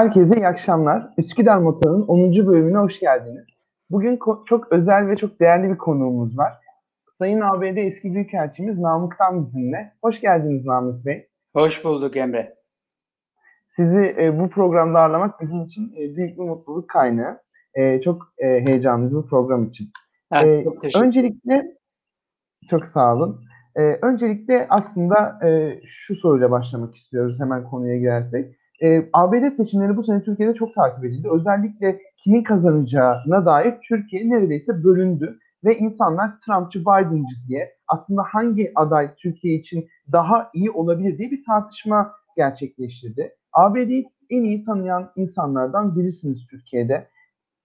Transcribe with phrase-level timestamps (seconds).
[0.00, 1.14] Herkese iyi akşamlar.
[1.18, 2.46] Üsküdar Motor'un 10.
[2.46, 3.46] bölümüne hoş geldiniz.
[3.90, 6.52] Bugün çok özel ve çok değerli bir konuğumuz var.
[7.18, 9.92] Sayın ABD eski Büyükelçimiz Namık'tan bizimle.
[10.02, 11.28] Hoş geldiniz Namık Bey.
[11.52, 12.54] Hoş bulduk Emre.
[13.68, 17.40] Sizi e, bu programda ağırlamak bizim için e, büyük bir mutluluk kaynağı.
[17.74, 19.90] E, çok e, heyecanlıyız bu program için.
[20.30, 20.64] Ha, E,
[21.02, 21.76] öncelikle
[22.70, 23.44] çok sağ olun.
[23.76, 28.59] E, öncelikle aslında e, şu soruyla başlamak istiyoruz hemen konuya girersek.
[28.82, 31.28] E, ABD seçimleri bu sene Türkiye'de çok takip edildi.
[31.30, 39.14] Özellikle kimin kazanacağına dair Türkiye neredeyse bölündü ve insanlar Trumpçı Biden'cı diye aslında hangi aday
[39.14, 43.34] Türkiye için daha iyi olabilir diye bir tartışma gerçekleştirdi.
[43.52, 47.08] ABD'yi en iyi tanıyan insanlardan birisiniz Türkiye'de.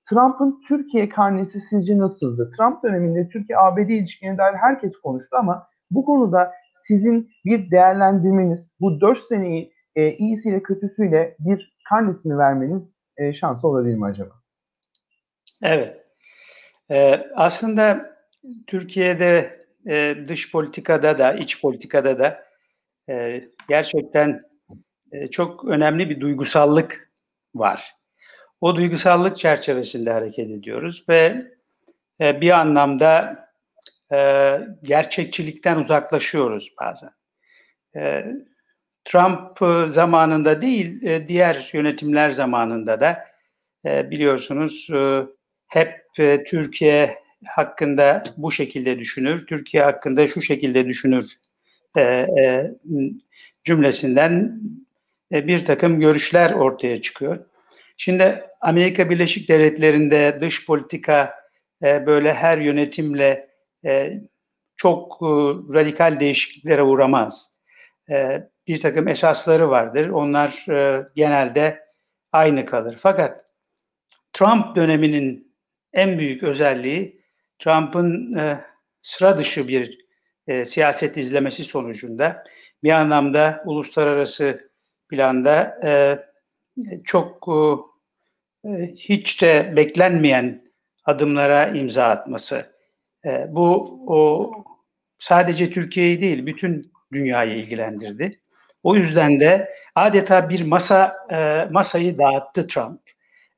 [0.10, 2.52] Trump'ın Türkiye karnesi sizce nasıldı?
[2.58, 9.20] Trump döneminde Türkiye-ABD ilişkilerine dair herkes konuştu ama bu konuda sizin bir değerlendirmeniz, bu 4
[9.20, 14.34] seneyi e, iyisiyle kötüsüyle bir karnesini vermeniz e, şansı olabilir mi acaba?
[15.64, 16.06] Evet.
[16.92, 18.16] Ee, aslında
[18.68, 22.46] Türkiye'de e, dış politikada da, iç politikada da
[23.10, 24.42] e, gerçekten
[25.12, 27.12] e, çok önemli bir duygusallık
[27.56, 27.96] var.
[28.62, 31.42] O duygusallık çerçevesinde hareket ediyoruz ve
[32.22, 33.46] e, bir anlamda
[34.14, 37.12] e, gerçekçilikten uzaklaşıyoruz bazen.
[37.96, 38.26] E,
[39.06, 43.26] Trump e, zamanında değil, e, diğer yönetimler zamanında da
[43.86, 44.88] e, biliyorsunuz
[45.68, 46.06] hep
[46.48, 51.26] Türkiye hakkında bu şekilde düşünür, Türkiye hakkında şu şekilde düşünür
[53.64, 54.62] cümlesinden
[55.32, 57.46] bir takım görüşler ortaya çıkıyor.
[57.98, 61.36] Şimdi Amerika Birleşik Devletleri'nde dış politika
[61.82, 63.50] böyle her yönetimle
[64.78, 65.22] çok
[65.74, 67.60] radikal değişikliklere uğramaz
[68.68, 70.10] bir takım esasları vardır.
[70.10, 71.86] Onlar e, genelde
[72.32, 72.98] aynı kalır.
[73.02, 73.46] Fakat
[74.34, 75.56] Trump döneminin
[75.94, 77.22] en büyük özelliği
[77.60, 78.60] Trump'ın e,
[79.02, 80.06] sıra dışı bir
[80.48, 82.44] e, siyaset izlemesi sonucunda
[82.84, 84.70] bir anlamda uluslararası
[85.10, 86.20] planda e,
[87.04, 87.48] çok
[88.66, 90.72] e, hiç de beklenmeyen
[91.06, 92.76] adımlara imza atması.
[93.26, 94.52] E, bu o
[95.20, 98.40] sadece Türkiye'yi değil bütün dünyayı ilgilendirdi.
[98.86, 103.02] O yüzden de adeta bir masa e, masayı dağıttı Trump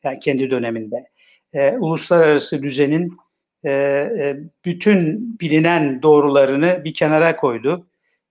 [0.04, 1.08] yani kendi döneminde.
[1.54, 3.18] E, uluslararası düzenin
[3.64, 7.88] e, e, bütün bilinen doğrularını bir kenara koydu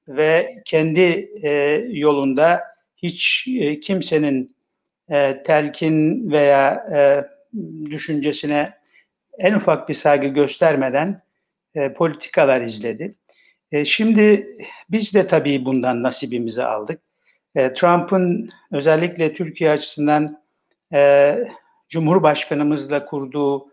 [0.08, 1.50] ve kendi e,
[1.88, 2.62] yolunda
[2.96, 4.56] hiç e, kimsenin
[5.10, 7.24] e, telkin veya e,
[7.90, 8.72] düşüncesine
[9.38, 11.22] en ufak bir saygı göstermeden
[11.74, 13.14] e, politikalar izledi.
[13.76, 14.56] E, şimdi
[14.90, 17.00] biz de tabii bundan nasibimizi aldık.
[17.54, 20.42] E, Trump'ın özellikle Türkiye açısından
[20.92, 21.38] e,
[21.88, 23.66] Cumhurbaşkanımızla kurduğu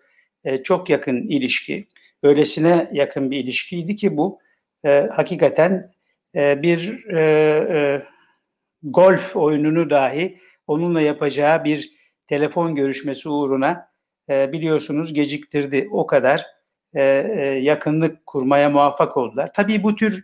[0.63, 1.87] çok yakın ilişki,
[2.23, 4.39] öylesine yakın bir ilişkiydi ki bu
[5.11, 5.91] hakikaten
[6.35, 7.05] bir
[8.83, 11.91] golf oyununu dahi onunla yapacağı bir
[12.27, 13.87] telefon görüşmesi uğruna
[14.29, 15.87] biliyorsunuz geciktirdi.
[15.91, 16.45] O kadar
[16.95, 19.53] e, e, yakınlık kurmaya muvaffak oldular.
[19.53, 20.23] Tabii bu tür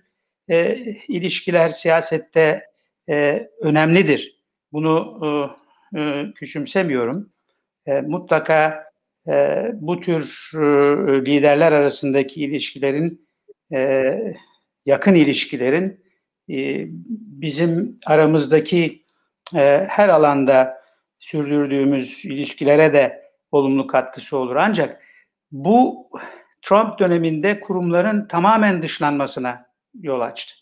[0.50, 0.76] e,
[1.08, 2.66] ilişkiler siyasette
[3.10, 4.40] e, önemlidir.
[4.72, 5.20] Bunu
[5.96, 7.30] e, e, küçümsemiyorum.
[7.86, 8.84] E, mutlaka
[9.28, 10.60] e, bu tür e,
[11.26, 13.28] liderler arasındaki ilişkilerin
[13.74, 14.16] e,
[14.86, 16.04] yakın ilişkilerin
[16.50, 16.86] e,
[17.42, 19.04] bizim aramızdaki
[19.56, 20.82] e, her alanda
[21.20, 24.56] sürdürdüğümüz ilişkilere de olumlu katkısı olur.
[24.56, 25.02] Ancak
[25.52, 26.10] bu
[26.62, 29.66] Trump döneminde kurumların tamamen dışlanmasına
[30.02, 30.56] yol açtı.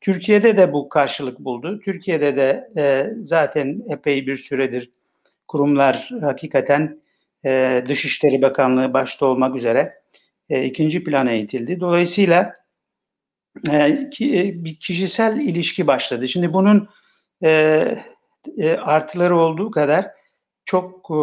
[0.00, 1.80] Türkiye'de de bu karşılık buldu.
[1.84, 4.90] Türkiye'de de e, zaten epey bir süredir
[5.48, 7.00] kurumlar hakikaten
[7.44, 9.94] e, Dışişleri Bakanlığı başta olmak üzere
[10.50, 11.80] e, ikinci plana itildi.
[11.80, 12.54] Dolayısıyla
[13.70, 16.28] e, ki, e, bir kişisel ilişki başladı.
[16.28, 16.88] Şimdi bunun
[17.42, 17.50] e,
[18.58, 20.06] e, artıları olduğu kadar
[20.64, 21.14] çok e,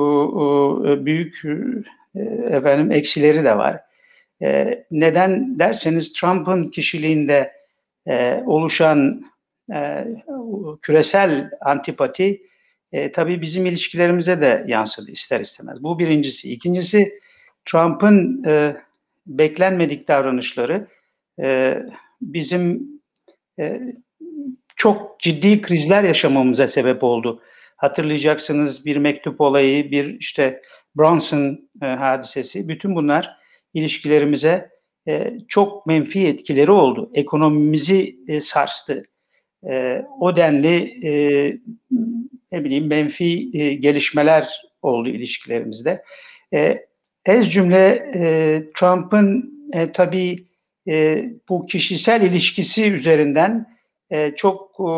[0.92, 1.42] e büyük
[2.16, 3.89] e, efendim eksileri de var.
[4.42, 7.54] E, neden derseniz Trump'ın kişiliğinde
[8.08, 9.26] e, oluşan
[9.74, 10.08] e,
[10.82, 12.42] küresel antipati
[12.92, 15.84] e, tabii bizim ilişkilerimize de yansıdı ister istemez.
[15.84, 16.54] Bu birincisi.
[16.54, 17.20] İkincisi
[17.66, 18.78] Trump'ın e,
[19.28, 20.88] beklenmedik davranışları
[21.42, 21.78] e,
[22.22, 22.88] bizim
[23.60, 23.82] e,
[24.76, 27.42] çok ciddi krizler yaşamamıza sebep oldu.
[27.76, 30.62] Hatırlayacaksınız bir mektup olayı, bir işte
[30.96, 32.68] Bronson e, hadisesi.
[32.68, 33.39] Bütün bunlar
[33.74, 34.70] ilişkilerimize
[35.08, 37.12] e, çok menfi etkileri oldu.
[37.14, 39.04] Ekonomimizi e, sarstı.
[39.70, 41.12] E, o denli e,
[42.52, 46.04] ne bileyim menfi e, gelişmeler oldu ilişkilerimizde.
[46.54, 46.86] E,
[47.26, 50.48] ez cümle e, Trump'ın e, tabii
[50.88, 53.78] e, bu kişisel ilişkisi üzerinden
[54.10, 54.90] e, çok e,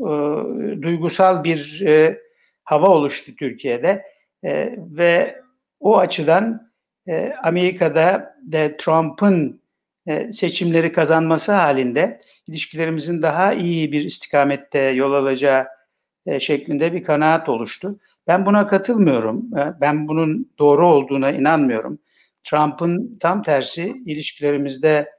[0.00, 2.18] e, duygusal bir e,
[2.64, 4.04] hava oluştu Türkiye'de
[4.44, 5.40] e, ve
[5.80, 6.73] o açıdan
[7.08, 9.60] e, Amerika'da de Trump'ın
[10.06, 15.66] e, seçimleri kazanması halinde ilişkilerimizin daha iyi bir istikamette yol alacağı
[16.26, 17.98] e, şeklinde bir kanaat oluştu.
[18.26, 19.58] Ben buna katılmıyorum.
[19.58, 21.98] E, ben bunun doğru olduğuna inanmıyorum.
[22.44, 25.14] Trump'ın tam tersi ilişkilerimizde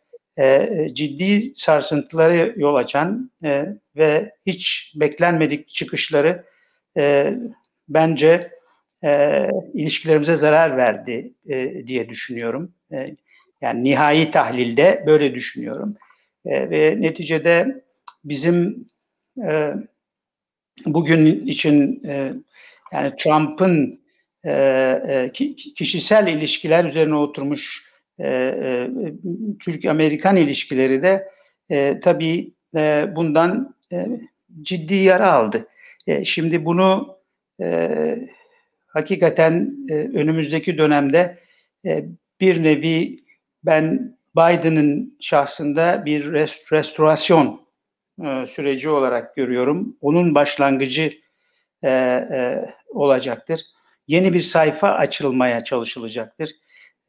[0.93, 3.31] ciddi sarsıntılara yol açan
[3.95, 6.43] ve hiç beklenmedik çıkışları
[6.97, 7.33] e,
[7.89, 8.51] bence
[9.05, 12.71] e, ilişkilerimize zarar verdi e, diye düşünüyorum.
[12.91, 13.15] E,
[13.61, 15.95] yani nihai tahlilde böyle düşünüyorum.
[16.45, 17.83] E, ve neticede
[18.23, 18.87] bizim
[19.43, 19.73] e,
[20.85, 22.33] bugün için e,
[22.93, 23.99] yani Trump'ın
[24.43, 25.31] e, e,
[25.75, 28.89] kişisel ilişkiler üzerine oturmuş e, e,
[29.59, 31.29] Türk-Amerikan ilişkileri de
[31.69, 34.07] e, tabii e, bundan e,
[34.61, 35.67] ciddi yara aldı.
[36.07, 37.17] E, şimdi bunu
[37.61, 38.29] e,
[38.95, 41.39] hakikaten e, önümüzdeki dönemde
[41.85, 42.05] e,
[42.41, 43.23] bir nevi
[43.63, 47.61] ben Biden'ın şahsında bir rest, restorasyon
[48.25, 49.97] e, süreci olarak görüyorum.
[50.01, 51.13] Onun başlangıcı
[51.83, 53.61] e, e, olacaktır.
[54.07, 56.51] Yeni bir sayfa açılmaya çalışılacaktır.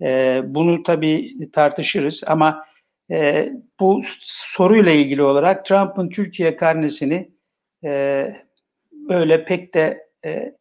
[0.02, 2.66] E, bunu tabii tartışırız ama
[3.10, 7.30] e, bu soruyla ilgili olarak Trump'ın Türkiye karnesini
[7.84, 7.90] e,
[9.08, 10.52] öyle pek de e,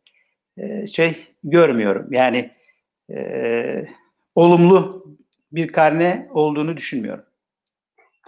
[0.57, 2.07] e, şey görmüyorum.
[2.09, 2.51] Yani
[3.13, 3.87] e,
[4.35, 5.05] olumlu
[5.51, 7.23] bir karne olduğunu düşünmüyorum.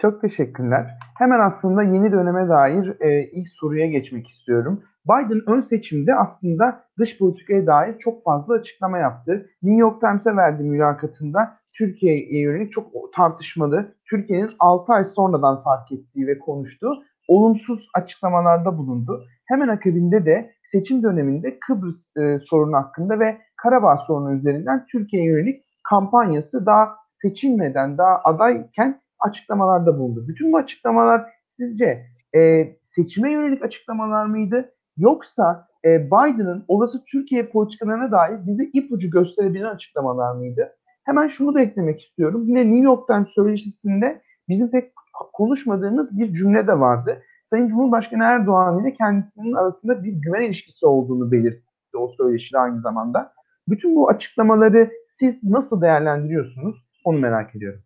[0.00, 0.90] Çok teşekkürler.
[1.18, 4.82] Hemen aslında yeni döneme dair e, ilk soruya geçmek istiyorum.
[5.08, 9.50] Biden ön seçimde aslında dış politikaya dair çok fazla açıklama yaptı.
[9.62, 16.26] New York Times'e verdiği mülakatında Türkiye'ye yönelik çok tartışmalı, Türkiye'nin 6 ay sonradan fark ettiği
[16.26, 19.24] ve konuştuğu olumsuz açıklamalarda bulundu.
[19.44, 25.64] Hemen akabinde de seçim döneminde Kıbrıs e, sorunu hakkında ve Karabağ sorunu üzerinden Türkiye'ye yönelik
[25.88, 30.28] kampanyası daha seçilmeden, daha adayken açıklamalarda bulundu.
[30.28, 34.74] Bütün bu açıklamalar sizce e, seçime yönelik açıklamalar mıydı?
[34.96, 40.76] Yoksa e, Biden'ın olası Türkiye politikalarına dair bize ipucu gösterebilen açıklamalar mıydı?
[41.04, 42.44] Hemen şunu da eklemek istiyorum.
[42.46, 44.92] Yine New York Times söyleşisinde bizim pek
[45.32, 47.22] konuşmadığımız bir cümle de vardı.
[47.46, 53.32] Sayın Cumhurbaşkanı Erdoğan ile kendisinin arasında bir güven ilişkisi olduğunu belirtti o söyleşide aynı zamanda.
[53.68, 56.76] Bütün bu açıklamaları siz nasıl değerlendiriyorsunuz?
[57.04, 57.82] Onu merak ediyorum.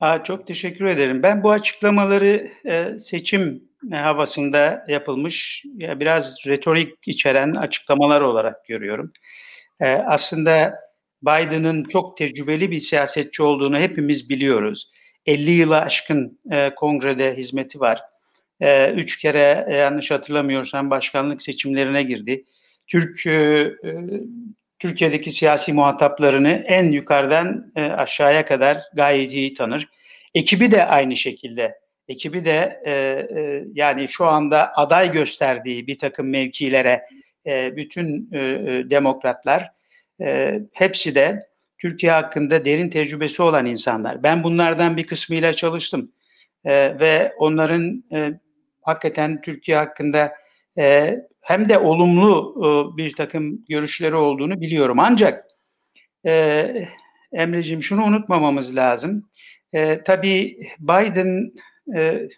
[0.00, 1.22] Aa, çok teşekkür ederim.
[1.22, 9.12] Ben bu açıklamaları e, seçim havasında yapılmış, ya biraz retorik içeren açıklamalar olarak görüyorum.
[9.80, 10.74] E, aslında
[11.22, 14.90] Biden'ın çok tecrübeli bir siyasetçi olduğunu hepimiz biliyoruz.
[15.26, 18.02] 50 yıla aşkın e, kongrede hizmeti var.
[18.60, 22.44] E, üç kere e, yanlış hatırlamıyorsam başkanlık seçimlerine girdi.
[22.86, 23.94] Türk e, e,
[24.78, 29.88] Türkiye'deki siyasi muhataplarını en yukarıdan e, aşağıya kadar gayet iyi tanır.
[30.34, 31.78] Ekibi de aynı şekilde.
[32.08, 37.06] Ekibi de e, e, yani şu anda aday gösterdiği bir takım mevkilere
[37.46, 39.70] e, bütün e, e demokratlar
[40.20, 41.46] e, hepsi de
[41.78, 44.22] Türkiye hakkında derin tecrübesi olan insanlar.
[44.22, 46.12] Ben bunlardan bir kısmıyla çalıştım
[46.64, 48.40] e, ve onların e,
[48.82, 50.34] hakikaten Türkiye hakkında
[50.78, 54.98] e, hem de olumlu e, bir takım görüşleri olduğunu biliyorum.
[55.00, 55.44] Ancak
[56.26, 56.88] e,
[57.32, 59.28] Emre'ciğim şunu unutmamamız lazım.
[59.72, 61.52] E, tabii Biden
[61.96, 62.28] e,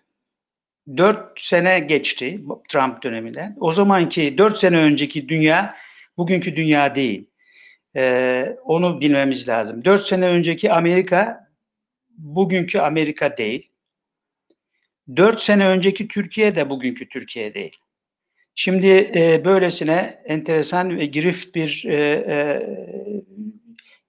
[0.96, 3.56] 4 sene geçti Trump döneminden.
[3.60, 5.76] O zamanki 4 sene önceki dünya
[6.16, 7.27] bugünkü dünya değil.
[7.98, 9.84] E, onu bilmemiz lazım.
[9.84, 11.48] 4 sene önceki Amerika
[12.10, 13.70] bugünkü Amerika değil.
[15.16, 17.76] 4 sene önceki Türkiye de bugünkü Türkiye değil.
[18.54, 22.62] Şimdi e, böylesine enteresan ve girift bir e, e,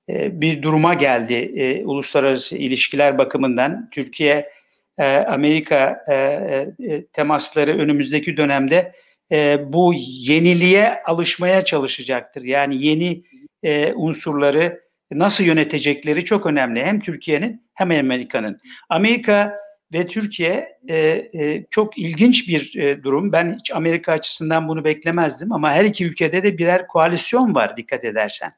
[0.10, 3.90] e, bir duruma geldi e, uluslararası ilişkiler bakımından.
[3.90, 4.50] Türkiye
[4.98, 8.94] e, Amerika e, e, temasları önümüzdeki dönemde
[9.32, 12.44] e, bu yeniliğe alışmaya çalışacaktır.
[12.44, 13.24] Yani yeni
[13.64, 16.84] e, unsurları nasıl yönetecekleri çok önemli.
[16.84, 18.60] Hem Türkiye'nin hem Amerika'nın.
[18.90, 19.60] Amerika
[19.94, 23.32] ve Türkiye e, e, çok ilginç bir e, durum.
[23.32, 28.06] Ben hiç Amerika açısından bunu beklemezdim ama her iki ülkede de birer koalisyon var dikkat
[28.06, 28.52] edersen.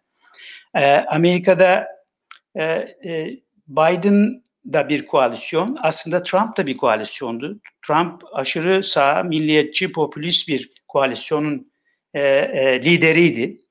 [0.76, 1.88] E, Amerika'da
[2.56, 4.44] e, e, Biden
[4.74, 5.78] da bir koalisyon.
[5.82, 7.60] Aslında Trump da bir koalisyondu.
[7.88, 11.72] Trump aşırı sağ, milliyetçi, popülist bir koalisyonun
[12.14, 13.62] e, e, lideriydi.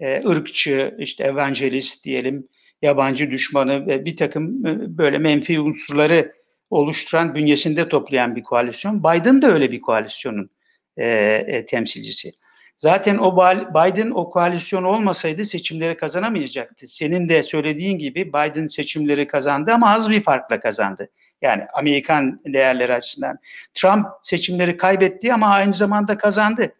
[0.00, 2.48] E, ırkçı, işte evangelist diyelim,
[2.82, 6.32] yabancı düşmanı ve bir takım e, böyle menfi unsurları
[6.70, 9.04] oluşturan, bünyesinde toplayan bir koalisyon.
[9.04, 10.50] Biden de öyle bir koalisyonun
[10.96, 12.30] e, e, temsilcisi.
[12.78, 13.36] Zaten o
[13.74, 16.88] Biden o koalisyon olmasaydı seçimleri kazanamayacaktı.
[16.88, 21.08] Senin de söylediğin gibi Biden seçimleri kazandı ama az bir farkla kazandı.
[21.42, 23.38] Yani Amerikan değerleri açısından.
[23.74, 26.74] Trump seçimleri kaybetti ama aynı zamanda kazandı.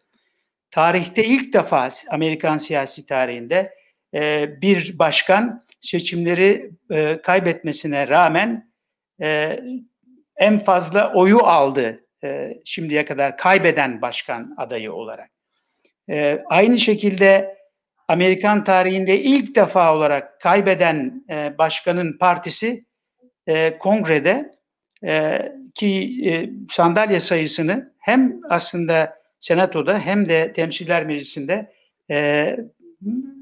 [0.74, 3.74] Tarihte ilk defa Amerikan siyasi tarihinde
[4.14, 8.70] e, bir başkan seçimleri e, kaybetmesine rağmen
[9.22, 9.60] e,
[10.36, 12.00] en fazla oyu aldı
[12.64, 15.30] şimdiye kadar kaybeden başkan adayı olarak.
[16.46, 17.56] Aynı şekilde
[18.08, 21.24] Amerikan tarihinde ilk defa olarak kaybeden
[21.58, 22.84] başkanın partisi
[23.78, 24.50] kongrede
[25.74, 31.72] ki sandalye sayısını hem aslında senatoda hem de temsiller meclisinde
[32.10, 32.56] e,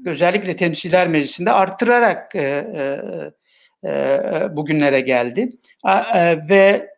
[0.05, 3.91] özellikle temsiller meclisinde arttırarak e, e, e,
[4.55, 5.49] bugünlere geldi.
[5.83, 6.89] A, e, ve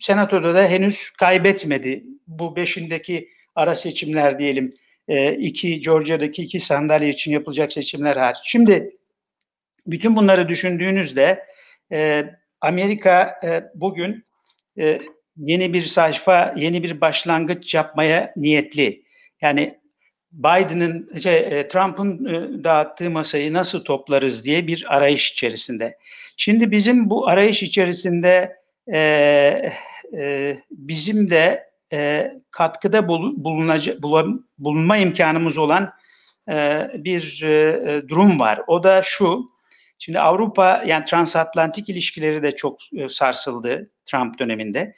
[0.00, 2.04] senatoda da henüz kaybetmedi.
[2.26, 4.72] Bu beşindeki ara seçimler diyelim
[5.08, 8.38] e, iki Georgia'daki iki sandalye için yapılacak seçimler hariç.
[8.44, 8.96] Şimdi
[9.86, 11.44] bütün bunları düşündüğünüzde
[11.92, 12.24] e,
[12.60, 14.24] Amerika e, bugün
[14.78, 15.00] e,
[15.38, 19.02] yeni bir sayfa, yeni bir başlangıç yapmaya niyetli.
[19.40, 19.78] Yani
[20.32, 25.98] Biden'ın, şey, e, Trump'ın e, dağıttığı masayı nasıl toplarız diye bir arayış içerisinde.
[26.36, 28.56] Şimdi bizim bu arayış içerisinde
[28.92, 28.98] e,
[30.16, 34.02] e, bizim de e, katkıda bulunaca,
[34.58, 35.92] bulunma imkanımız olan
[36.48, 38.60] e, bir e, durum var.
[38.66, 39.50] O da şu,
[39.98, 44.94] şimdi Avrupa yani transatlantik ilişkileri de çok e, sarsıldı Trump döneminde.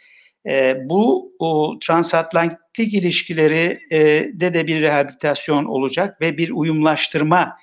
[0.47, 4.01] E, bu o, transatlantik ilişkileri e,
[4.41, 7.57] de de bir rehabilitasyon olacak ve bir uyumlaştırma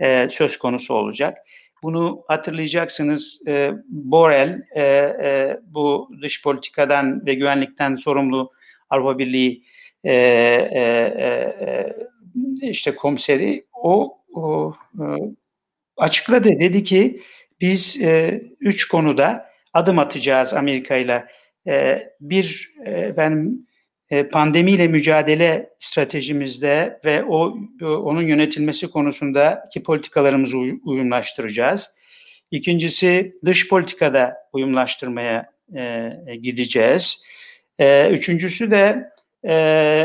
[0.00, 1.38] e, söz konusu olacak.
[1.82, 8.52] Bunu hatırlayacaksınız e, Borrell e, e, bu dış politikadan ve güvenlikten sorumlu
[8.90, 9.64] Avrupa Birliği
[10.04, 10.82] e, e,
[12.60, 15.04] e, işte komiseri o, o e,
[15.96, 16.48] açıkladı.
[16.48, 17.22] Dedi ki
[17.60, 21.26] biz e, üç konuda adım atacağız Amerika ile.
[21.66, 23.66] E, bir e, benim
[24.10, 31.94] e, pandemiyle mücadele stratejimizde ve o e, onun yönetilmesi konusundaki politikalarımızı uyumlaştıracağız.
[32.50, 37.24] İkincisi dış politikada uyumlaştırmaya e, gideceğiz.
[37.78, 39.10] E, üçüncüsü de
[39.44, 39.50] e,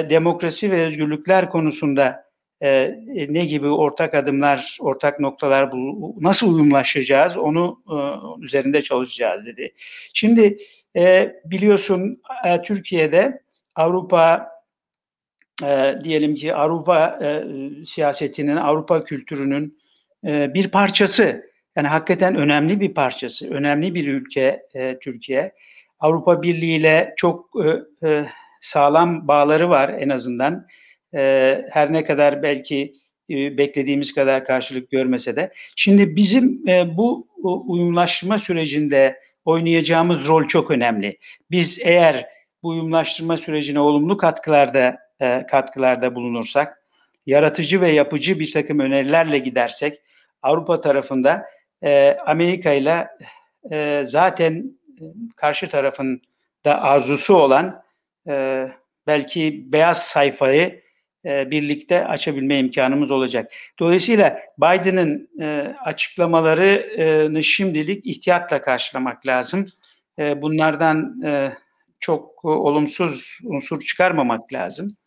[0.10, 2.28] demokrasi ve özgürlükler konusunda
[2.62, 2.96] e,
[3.30, 7.98] ne gibi ortak adımlar, ortak noktalar bu, nasıl uyumlaşacağız onu e,
[8.46, 9.74] üzerinde çalışacağız dedi.
[10.14, 10.58] Şimdi
[10.96, 13.42] e, biliyorsun e, Türkiye'de
[13.76, 14.50] Avrupa
[15.64, 17.44] e, diyelim ki Avrupa e,
[17.86, 19.80] siyasetinin, Avrupa kültürünün
[20.26, 21.48] e, bir parçası.
[21.76, 25.54] Yani hakikaten önemli bir parçası, önemli bir ülke e, Türkiye.
[26.00, 28.26] Avrupa Birliği ile çok e, e,
[28.62, 30.68] sağlam bağları var en azından.
[31.14, 32.96] E, her ne kadar belki
[33.30, 35.54] e, beklediğimiz kadar karşılık görmese de.
[35.76, 41.18] Şimdi bizim e, bu uyumlaşma sürecinde oynayacağımız rol çok önemli.
[41.52, 42.30] Biz eğer
[42.64, 46.84] bu uyumlaştırma sürecine olumlu katkılarda e, katkılarda bulunursak,
[47.26, 50.02] yaratıcı ve yapıcı bir takım önerilerle gidersek,
[50.42, 51.46] Avrupa tarafında
[51.84, 53.08] e, Amerika ile
[53.72, 54.72] e, zaten
[55.36, 56.22] karşı tarafın
[56.66, 57.84] da arzusu olan
[58.28, 58.68] e,
[59.08, 60.87] belki beyaz sayfayı e,
[61.26, 63.52] birlikte açabilme imkanımız olacak.
[63.80, 69.68] Dolayısıyla Biden'ın e, açıklamalarını şimdilik ihtiyatla karşılamak lazım.
[70.20, 71.54] E, bunlardan e,
[72.00, 74.98] çok e, olumsuz unsur çıkarmamak lazım.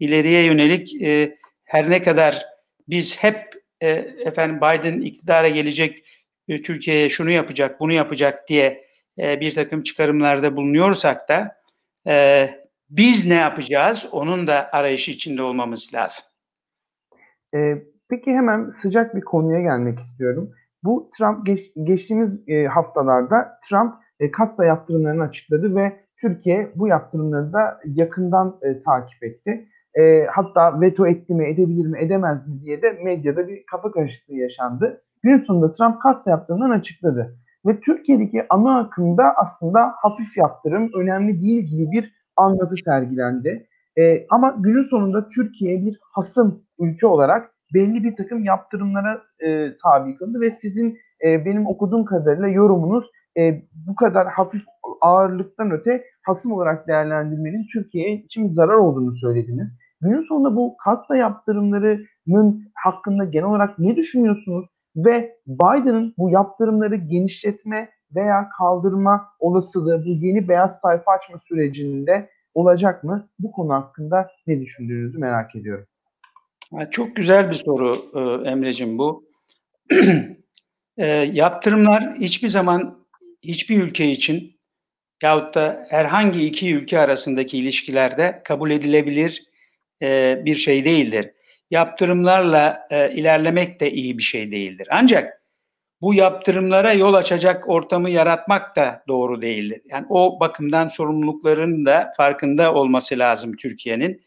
[0.00, 2.46] İleriye yönelik e, her ne kadar
[2.88, 3.88] biz hep e,
[4.24, 6.04] efendim Biden iktidara gelecek
[6.48, 8.84] e, Türkiye'ye şunu yapacak, bunu yapacak diye
[9.18, 11.56] e, bir takım çıkarımlarda bulunuyorsak da
[12.06, 12.50] e,
[12.90, 14.06] biz ne yapacağız?
[14.12, 16.24] Onun da arayışı içinde olmamız lazım.
[17.54, 20.50] E, peki hemen sıcak bir konuya gelmek istiyorum.
[20.82, 27.52] Bu Trump geç, geçtiğimiz e, haftalarda Trump e, kassa yaptırımlarını açıkladı ve Türkiye bu yaptırımları
[27.52, 29.68] da yakından e, takip etti.
[29.94, 34.34] E, hatta veto etti mi, edebilir mi, edemez mi diye de medyada bir kafa karışıklığı
[34.34, 35.02] yaşandı.
[35.22, 37.38] Gün sonunda Trump kassa yaptırımlarını açıkladı.
[37.66, 43.66] Ve Türkiye'deki ana akımda aslında hafif yaptırım, önemli değil gibi bir anlatı sergilendi.
[43.98, 50.16] E, ama günün sonunda Türkiye bir hasım ülke olarak belli bir takım yaptırımlara e, tabi
[50.16, 53.04] kıldı ve sizin e, benim okuduğum kadarıyla yorumunuz
[53.38, 54.62] e, bu kadar hafif
[55.00, 59.78] ağırlıktan öte hasım olarak değerlendirmenin Türkiye için zarar olduğunu söylediniz.
[60.00, 64.66] Günün sonunda bu kasta yaptırımlarının hakkında genel olarak ne düşünüyorsunuz?
[64.96, 73.04] Ve Biden'ın bu yaptırımları genişletme veya kaldırma olasılığı bu yeni beyaz sayfa açma sürecinde olacak
[73.04, 73.28] mı?
[73.38, 75.86] Bu konu hakkında ne düşündüğünüzü merak ediyorum.
[76.90, 79.24] Çok güzel bir soru e, Emre'cim bu.
[80.96, 82.98] e, yaptırımlar hiçbir zaman
[83.42, 84.54] hiçbir ülke için
[85.22, 89.44] yahut da herhangi iki ülke arasındaki ilişkilerde kabul edilebilir
[90.02, 91.30] e, bir şey değildir.
[91.70, 94.88] Yaptırımlarla e, ilerlemek de iyi bir şey değildir.
[94.90, 95.43] Ancak
[96.04, 99.80] bu yaptırımlara yol açacak ortamı yaratmak da doğru değildir.
[99.90, 104.22] Yani o bakımdan sorumlulukların da farkında olması lazım Türkiye'nin.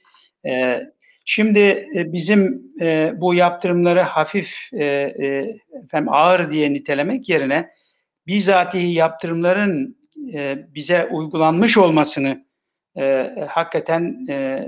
[0.46, 0.82] E,
[1.26, 7.70] şimdi bizim e, bu yaptırımları hafif e, e, efendim ağır diye nitelemek yerine
[8.28, 9.98] bizatihi yaptırımların
[10.34, 12.46] e, bize uygulanmış olmasını
[12.98, 14.66] e, hakikaten e,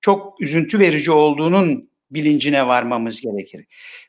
[0.00, 3.66] çok üzüntü verici olduğunun bilincine varmamız gerekir.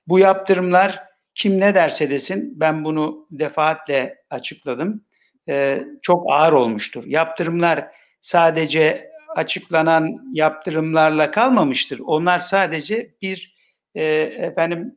[0.07, 1.08] Bu yaptırımlar
[1.39, 5.03] kim ne derse desin ben bunu defaatle açıkladım.
[5.49, 7.03] E, çok ağır olmuştur.
[7.07, 7.87] Yaptırımlar
[8.21, 11.99] sadece açıklanan yaptırımlarla kalmamıştır.
[11.99, 13.55] Onlar sadece bir
[13.95, 14.95] e, efendim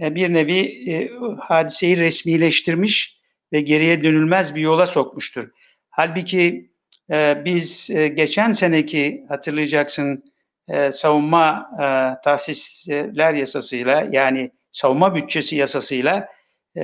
[0.00, 1.10] e, bir nevi e,
[1.40, 3.20] hadiseyi resmileştirmiş
[3.52, 5.48] ve geriye dönülmez bir yola sokmuştur.
[5.90, 6.70] Halbuki
[7.10, 10.24] e, biz e, geçen seneki hatırlayacaksın
[10.68, 11.84] e, savunma e,
[12.24, 16.28] tahsisler yasasıyla yani savunma bütçesi yasasıyla
[16.76, 16.82] e,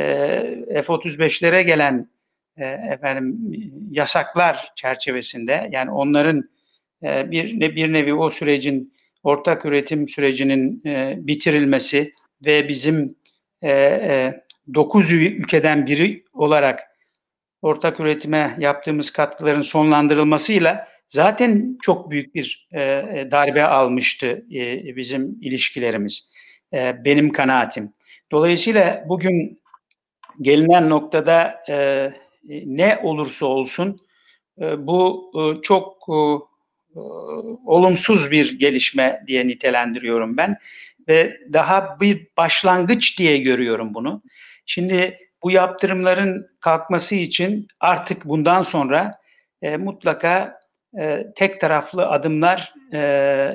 [0.82, 2.08] F-35'lere gelen
[2.56, 3.38] e, efendim
[3.90, 6.48] yasaklar çerçevesinde yani onların
[7.02, 12.12] e, bir bir nevi o sürecin ortak üretim sürecinin e, bitirilmesi
[12.44, 13.16] ve bizim
[13.62, 14.44] e, e,
[14.74, 16.80] 9 ülkeden biri olarak
[17.62, 25.38] ortak üretime yaptığımız katkıların sonlandırılmasıyla zaten çok büyük bir e, e, darbe almıştı e, bizim
[25.40, 26.33] ilişkilerimiz.
[26.74, 27.92] E, benim kanaatim.
[28.32, 29.58] Dolayısıyla bugün
[30.40, 32.10] gelinen noktada e,
[32.48, 33.98] ne olursa olsun
[34.60, 36.18] e, bu e, çok e,
[37.66, 40.58] olumsuz bir gelişme diye nitelendiriyorum ben
[41.08, 44.22] ve daha bir başlangıç diye görüyorum bunu.
[44.66, 49.10] Şimdi bu yaptırımların kalkması için artık bundan sonra
[49.62, 50.60] e, mutlaka
[50.98, 52.98] e, tek taraflı adımlar e,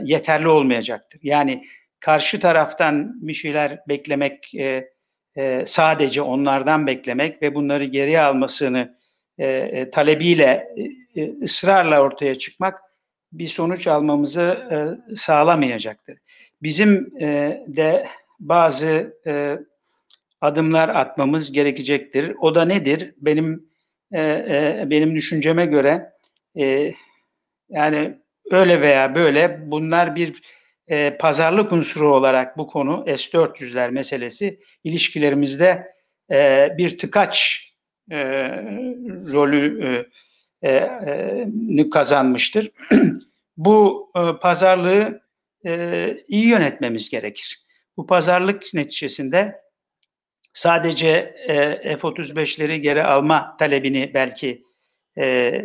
[0.04, 1.20] yeterli olmayacaktır.
[1.24, 1.66] Yani
[2.00, 4.90] karşı taraftan bir şeyler beklemek, e,
[5.38, 8.98] e, sadece onlardan beklemek ve bunları geriye almasını
[9.38, 10.68] e, e, talebiyle,
[11.16, 12.80] e, e ısrarla ortaya çıkmak
[13.32, 16.18] bir sonuç almamızı e, sağlamayacaktır.
[16.62, 18.06] Bizim e, de
[18.40, 19.60] bazı e,
[20.42, 22.36] adımlar atmamız gerekecektir.
[22.40, 23.14] O da nedir?
[23.18, 23.70] Benim
[24.12, 26.12] e, e, benim düşünceme göre
[26.60, 26.94] e,
[27.70, 28.18] yani
[28.52, 30.42] öyle veya böyle bunlar bir
[30.90, 35.88] e, pazarlık unsuru olarak bu konu S-400'ler meselesi ilişkilerimizde
[36.32, 37.66] e, bir tıkaç
[38.12, 38.18] e,
[39.34, 40.06] rolü
[40.62, 42.70] e, e, kazanmıştır.
[43.58, 45.22] bu e, pazarlığı
[45.66, 47.60] e, iyi yönetmemiz gerekir.
[47.98, 49.56] Bu pazarlık neticesinde
[50.54, 51.10] sadece
[51.48, 54.64] e, F-35'leri geri alma talebini belki
[55.18, 55.62] e,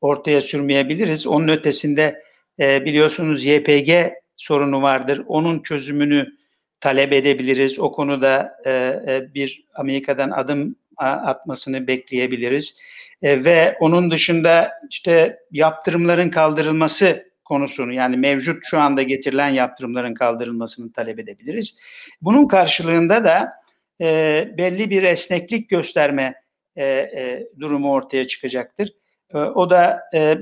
[0.00, 1.26] ortaya sürmeyebiliriz.
[1.26, 2.22] Onun ötesinde
[2.60, 3.90] e, biliyorsunuz YPG
[4.36, 5.22] sorunu vardır.
[5.26, 6.32] Onun çözümünü
[6.80, 7.78] talep edebiliriz.
[7.78, 12.78] O konuda e, e, bir Amerika'dan adım atmasını bekleyebiliriz.
[13.22, 20.92] E, ve onun dışında işte yaptırımların kaldırılması konusunu yani mevcut şu anda getirilen yaptırımların kaldırılmasını
[20.92, 21.80] talep edebiliriz.
[22.22, 23.52] Bunun karşılığında da
[24.00, 26.34] e, belli bir esneklik gösterme
[26.76, 28.92] e, e, durumu ortaya çıkacaktır.
[29.34, 30.38] E, o da e,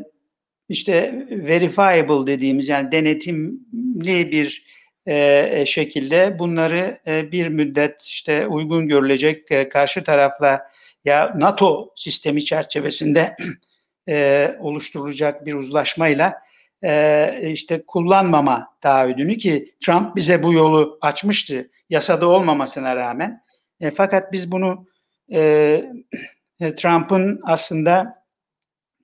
[0.68, 4.64] işte verifiable dediğimiz yani denetimli bir
[5.06, 5.14] e,
[5.52, 10.70] e, şekilde bunları e, bir müddet işte uygun görülecek e, karşı tarafla
[11.04, 13.36] ya NATO sistemi çerçevesinde
[14.08, 16.42] e, oluşturulacak bir uzlaşmayla
[16.82, 23.42] e, işte kullanmama taahhüdünü ki Trump bize bu yolu açmıştı yasada olmamasına rağmen.
[23.80, 24.86] E, fakat biz bunu
[25.32, 25.84] e,
[26.76, 28.21] Trump'ın aslında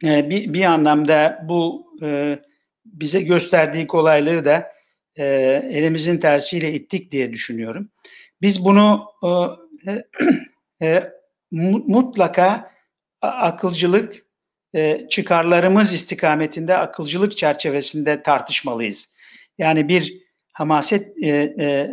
[0.04, 2.38] e, bir, bir anlamda bu e,
[2.84, 4.72] bize gösterdiği kolaylığı da
[5.16, 5.24] e,
[5.70, 7.90] elimizin tersiyle ittik diye düşünüyorum.
[8.42, 9.04] Biz bunu
[9.86, 10.04] e,
[10.86, 11.12] e,
[11.50, 12.70] mutlaka
[13.22, 14.26] akılcılık
[14.74, 19.14] e, çıkarlarımız istikametinde akılcılık çerçevesinde tartışmalıyız.
[19.58, 21.90] Yani bir hamaset e, e,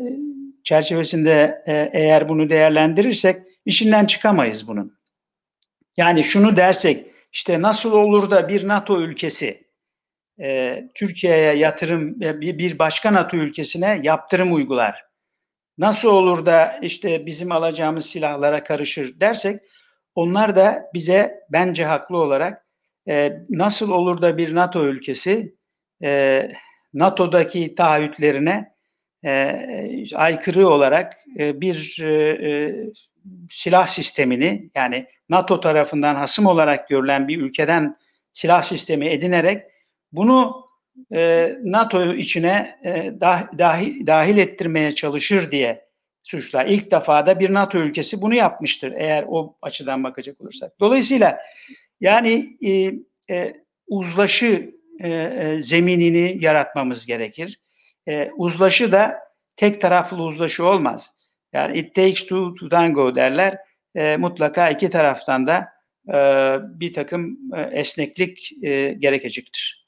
[0.63, 4.97] çerçevesinde e, eğer bunu değerlendirirsek işinden çıkamayız bunun.
[5.97, 9.67] Yani şunu dersek işte nasıl olur da bir NATO ülkesi
[10.41, 15.05] e, Türkiye'ye yatırım e, bir, başka NATO ülkesine yaptırım uygular.
[15.77, 19.61] Nasıl olur da işte bizim alacağımız silahlara karışır dersek
[20.15, 22.65] onlar da bize bence haklı olarak
[23.07, 25.55] e, nasıl olur da bir NATO ülkesi
[26.03, 26.41] e,
[26.93, 28.75] NATO'daki taahhütlerine
[29.25, 32.13] e, aykırı olarak e, bir e,
[32.49, 32.75] e,
[33.49, 37.97] silah sistemini yani NATO tarafından hasım olarak görülen bir ülkeden
[38.33, 39.63] silah sistemi edinerek
[40.11, 40.65] bunu
[41.13, 45.85] e, NATO içine e, dah, dahil, dahil ettirmeye çalışır diye
[46.23, 46.65] suçlar.
[46.65, 50.79] İlk defa da bir NATO ülkesi bunu yapmıştır eğer o açıdan bakacak olursak.
[50.79, 51.39] Dolayısıyla
[52.01, 52.91] yani e,
[53.35, 53.53] e,
[53.87, 57.59] uzlaşı e, e, zeminini yaratmamız gerekir.
[58.07, 59.19] E, uzlaşı da
[59.55, 61.14] tek taraflı uzlaşı olmaz.
[61.55, 63.57] Yani it takes two to tango derler.
[63.95, 65.67] E, mutlaka iki taraftan da
[66.07, 66.17] e,
[66.79, 69.87] bir takım e, esneklik e, gerekecektir.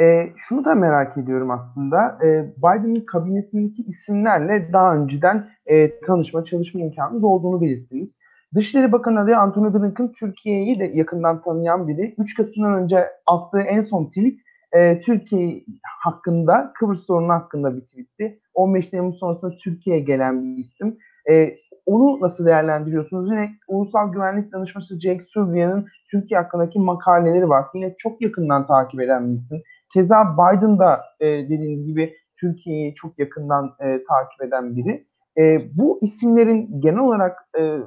[0.00, 2.18] E, şunu da merak ediyorum aslında.
[2.24, 8.18] E, Biden'ın kabinesindeki isimlerle daha önceden e, tanışma, çalışma imkanı olduğunu belirttiniz.
[8.54, 12.14] Dışişleri Bakanı adayı Antony Blinken Türkiye'yi de yakından tanıyan biri.
[12.18, 14.38] 3 Kasım'dan önce attığı en son tweet
[14.76, 15.64] e, Türkiye
[16.02, 18.40] hakkında, Kıbrıs sorunu hakkında bir tweetti.
[18.54, 20.98] 15 Temmuz sonrasında Türkiye'ye gelen bir isim.
[21.30, 21.56] E,
[21.86, 23.30] onu nasıl değerlendiriyorsunuz?
[23.30, 27.66] Yine Ulusal Güvenlik Danışması Jake Sullivan'ın Türkiye hakkındaki makaleleri var.
[27.74, 29.62] Yine çok yakından takip eden bir isim.
[29.94, 35.06] Keza Biden da e, dediğiniz gibi Türkiye'yi çok yakından e, takip eden biri.
[35.38, 37.78] E, bu isimlerin genel olarak e,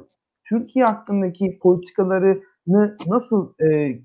[0.49, 3.97] Türkiye hakkındaki politikalarını nasıl e,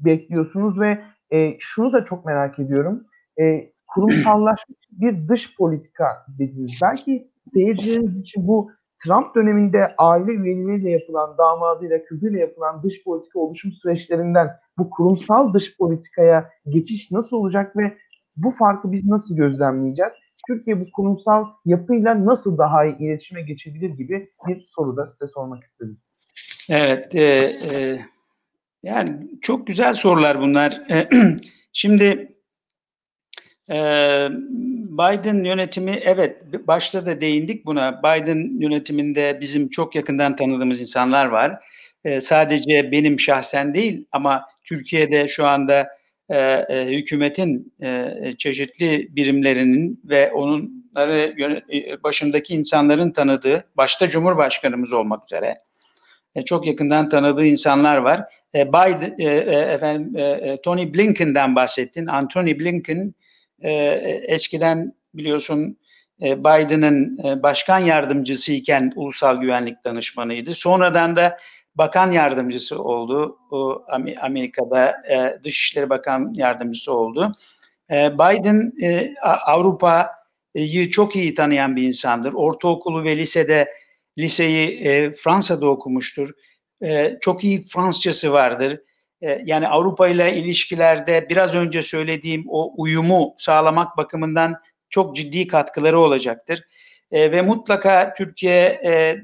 [0.00, 0.98] bekliyorsunuz ve
[1.32, 3.06] e, şunu da çok merak ediyorum.
[3.40, 6.06] E, kurumsallaşmış bir dış politika
[6.38, 6.78] dediniz.
[6.82, 8.70] Belki seyircilerimiz için bu
[9.04, 15.76] Trump döneminde aile üyeleriyle yapılan, damadıyla, kızıyla yapılan dış politika oluşum süreçlerinden bu kurumsal dış
[15.76, 17.98] politikaya geçiş nasıl olacak ve
[18.36, 20.12] bu farkı biz nasıl gözlemleyeceğiz?
[20.46, 25.64] Türkiye bu kurumsal yapıyla nasıl daha iyi iletişime geçebilir gibi bir soru da size sormak
[25.64, 25.98] istedim.
[26.68, 27.20] Evet, e,
[27.72, 27.98] e,
[28.82, 30.82] yani çok güzel sorular bunlar.
[30.90, 31.08] E,
[31.72, 32.04] şimdi
[33.70, 33.76] e,
[34.90, 38.02] Biden yönetimi, evet başta da değindik buna.
[38.02, 41.58] Biden yönetiminde bizim çok yakından tanıdığımız insanlar var.
[42.04, 45.88] E, sadece benim şahsen değil ama Türkiye'de şu anda
[46.70, 47.74] hükümetin
[48.38, 51.34] çeşitli birimlerinin ve onları
[51.72, 55.58] e, başındaki insanların tanıdığı, başta Cumhurbaşkanımız olmak üzere
[56.34, 58.20] e, çok yakından tanıdığı insanlar var.
[58.54, 62.06] E, Biden, e, e, efendim, e, e, Tony Blinken'den bahsettin.
[62.06, 63.14] Anthony Blinken
[63.60, 63.72] e,
[64.28, 65.78] eskiden biliyorsun
[66.22, 70.54] e, Biden'ın e, başkan yardımcısı iken ulusal güvenlik danışmanıydı.
[70.54, 71.38] Sonradan da
[71.74, 73.38] bakan yardımcısı oldu.
[73.50, 73.84] O
[74.20, 77.36] Amerika'da e, Dışişleri Bakan Yardımcısı oldu.
[77.90, 79.14] E, Biden e,
[79.46, 82.32] Avrupa'yı çok iyi tanıyan bir insandır.
[82.32, 83.68] Ortaokulu ve lisede
[84.18, 86.30] liseyi e, Fransa'da okumuştur.
[86.82, 88.80] E, çok iyi Fransızcası vardır.
[89.22, 94.56] E, yani Avrupa ile ilişkilerde biraz önce söylediğim o uyumu sağlamak bakımından
[94.90, 96.62] çok ciddi katkıları olacaktır.
[97.12, 99.22] E, ve mutlaka Türkiye e,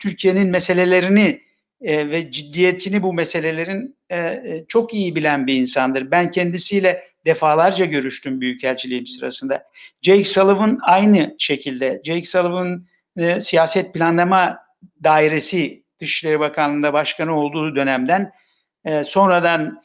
[0.00, 1.40] Türkiye'nin meselelerini
[1.80, 6.10] e, ve ciddiyetini bu meselelerin e, e, çok iyi bilen bir insandır.
[6.10, 9.64] Ben kendisiyle defalarca görüştüm büyükelçiliğim sırasında.
[10.02, 12.02] Jake Sullivan aynı şekilde.
[12.04, 12.86] Jake Sullivan
[13.18, 14.58] e, siyaset planlama
[15.04, 18.32] dairesi Dışişleri Bakanlığı'nda başkanı olduğu dönemden
[18.84, 19.82] e, sonradan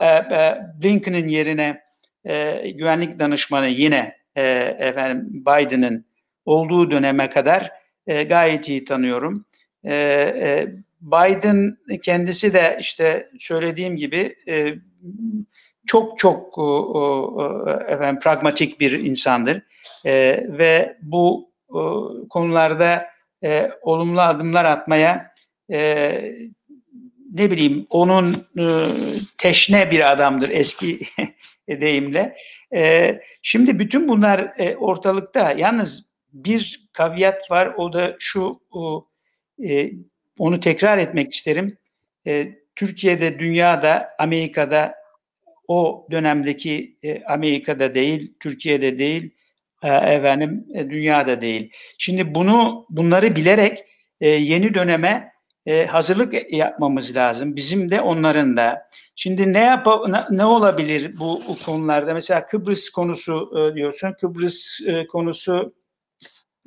[0.00, 1.82] e, e, Blinken'ın yerine
[2.24, 4.42] e, güvenlik danışmanı yine e,
[4.78, 6.06] efendim Biden'ın
[6.44, 7.72] olduğu döneme kadar
[8.06, 9.44] e, gayet iyi tanıyorum.
[9.84, 10.68] E, e,
[11.00, 14.74] Biden kendisi de işte söylediğim gibi e,
[15.86, 19.62] çok çok e, efendim pragmatik bir insandır
[20.04, 20.12] e,
[20.48, 21.51] ve bu
[22.30, 23.06] konularda
[23.44, 25.32] e, olumlu adımlar atmaya
[25.70, 26.10] e,
[27.32, 28.64] ne bileyim onun e,
[29.38, 31.00] teşne bir adamdır eski
[31.68, 32.36] deyimle.
[32.74, 35.52] E, şimdi bütün bunlar e, ortalıkta.
[35.52, 38.60] Yalnız bir kaviyat var o da şu
[39.68, 39.90] e,
[40.38, 41.78] onu tekrar etmek isterim.
[42.26, 44.94] E, Türkiye'de, dünyada, Amerika'da
[45.68, 49.30] o dönemdeki e, Amerika'da değil, Türkiye'de değil,
[49.82, 51.72] e, efendim e, dünyada değil.
[51.98, 53.78] Şimdi bunu bunları bilerek
[54.20, 55.32] e, yeni döneme
[55.66, 57.56] e, hazırlık yapmamız lazım.
[57.56, 58.88] Bizim de onların da.
[59.16, 59.86] Şimdi ne yap
[60.30, 62.14] ne, olabilir bu, bu konularda?
[62.14, 64.12] Mesela Kıbrıs konusu e, diyorsun.
[64.20, 65.74] Kıbrıs e, konusu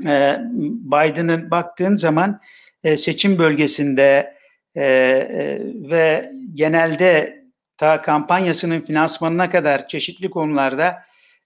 [0.05, 2.39] e, Biden'ın baktığın zaman
[2.83, 4.35] e, seçim bölgesinde
[4.75, 7.43] e, e, ve genelde
[7.77, 11.03] ta kampanyasının finansmanına kadar çeşitli konularda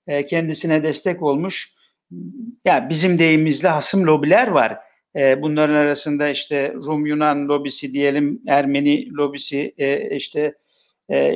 [0.09, 1.67] e, kendisine destek olmuş.
[2.65, 4.77] Ya bizim deyimizle hasım lobiler var.
[5.15, 10.55] E, bunların arasında işte Rum Yunan lobisi diyelim, Ermeni lobisi, e, işte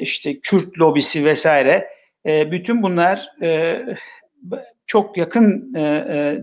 [0.02, 1.88] işte Kürt lobisi vesaire.
[2.26, 3.28] Bütün bunlar
[4.86, 5.74] çok yakın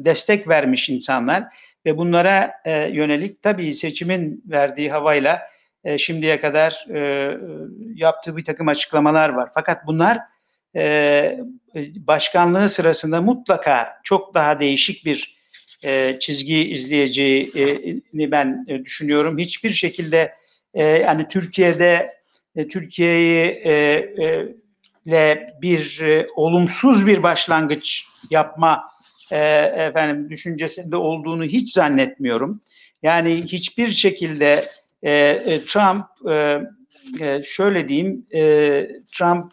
[0.04, 1.44] destek vermiş insanlar
[1.86, 2.52] ve bunlara
[2.92, 5.42] yönelik tabii seçimin verdiği havayla
[5.96, 6.86] şimdiye kadar
[7.94, 9.50] yaptığı bir takım açıklamalar var.
[9.54, 10.18] Fakat bunlar
[10.76, 11.40] e,
[11.96, 15.40] başkanlığı sırasında mutlaka çok daha değişik bir
[15.84, 19.38] e, çizgi izleyeceğini ben e, düşünüyorum.
[19.38, 20.34] Hiçbir şekilde
[20.74, 22.14] e, yani Türkiye'de
[22.56, 24.48] e, Türkiye'yi e, e,
[25.06, 28.84] ile bir e, olumsuz bir başlangıç yapma
[29.32, 29.38] e,
[29.76, 32.60] efendim düşüncesinde olduğunu hiç zannetmiyorum.
[33.02, 34.64] Yani hiçbir şekilde
[35.02, 36.60] e, e, Trump e,
[37.20, 38.42] e, şöyle diyeyim e,
[39.16, 39.52] Trump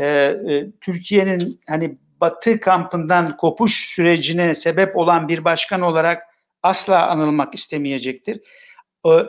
[0.00, 0.36] e,
[0.80, 6.22] Türkiye'nin hani Batı kampından kopuş sürecine sebep olan bir başkan olarak
[6.62, 8.40] asla anılmak istemeyecektir.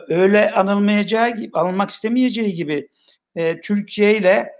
[0.08, 2.88] Öyle anılmayacağı gibi, anılmak istemeyeceği gibi
[3.62, 4.52] Türkiye ile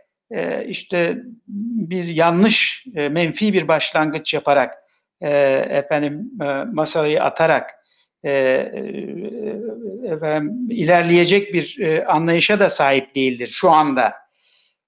[0.67, 1.19] işte
[1.49, 4.75] bir yanlış, menfi bir başlangıç yaparak
[5.21, 5.31] e,
[5.71, 6.31] efendim
[6.73, 7.80] masayı atarak
[8.25, 14.15] e, e, efendim, ilerleyecek bir e, anlayışa da sahip değildir şu anda.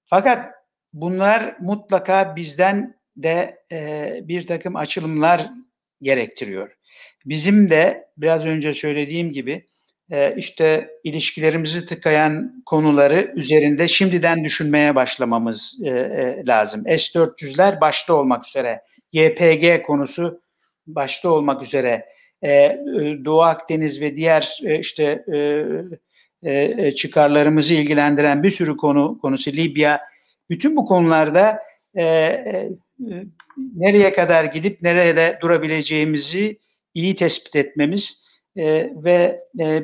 [0.05, 0.51] Fakat
[0.93, 5.49] bunlar mutlaka bizden de e, bir takım açılımlar
[6.01, 6.77] gerektiriyor.
[7.25, 9.67] Bizim de biraz önce söylediğim gibi
[10.11, 16.83] e, işte ilişkilerimizi tıkayan konuları üzerinde şimdiden düşünmeye başlamamız e, e, lazım.
[16.87, 20.41] S-400'ler başta olmak üzere, YPG konusu
[20.87, 22.05] başta olmak üzere,
[22.43, 22.79] e, e,
[23.25, 25.25] Doğu Akdeniz ve diğer e, işte
[26.95, 30.01] çıkarlarımızı ilgilendiren bir sürü konu konusu Libya,
[30.49, 31.59] bütün bu konularda
[33.75, 36.59] nereye kadar gidip nerede durabileceğimizi
[36.93, 38.23] iyi tespit etmemiz
[38.95, 39.39] ve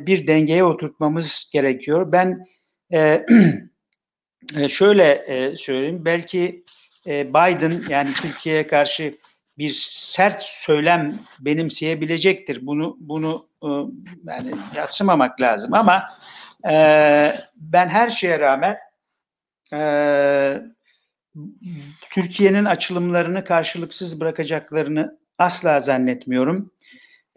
[0.07, 2.11] bir dengeye oturtmamız gerekiyor.
[2.11, 2.45] Ben
[4.67, 5.25] şöyle
[5.57, 6.63] söyleyeyim, belki
[7.07, 9.13] Biden yani Türkiye'ye karşı
[9.59, 12.67] bir sert söylem benimseyebilecektir.
[12.67, 13.67] Bunu bunu e,
[14.23, 16.03] yani yatsımamak lazım ama
[16.69, 16.73] e,
[17.55, 18.77] ben her şeye rağmen
[19.73, 19.81] e,
[22.11, 26.71] Türkiye'nin açılımlarını karşılıksız bırakacaklarını asla zannetmiyorum.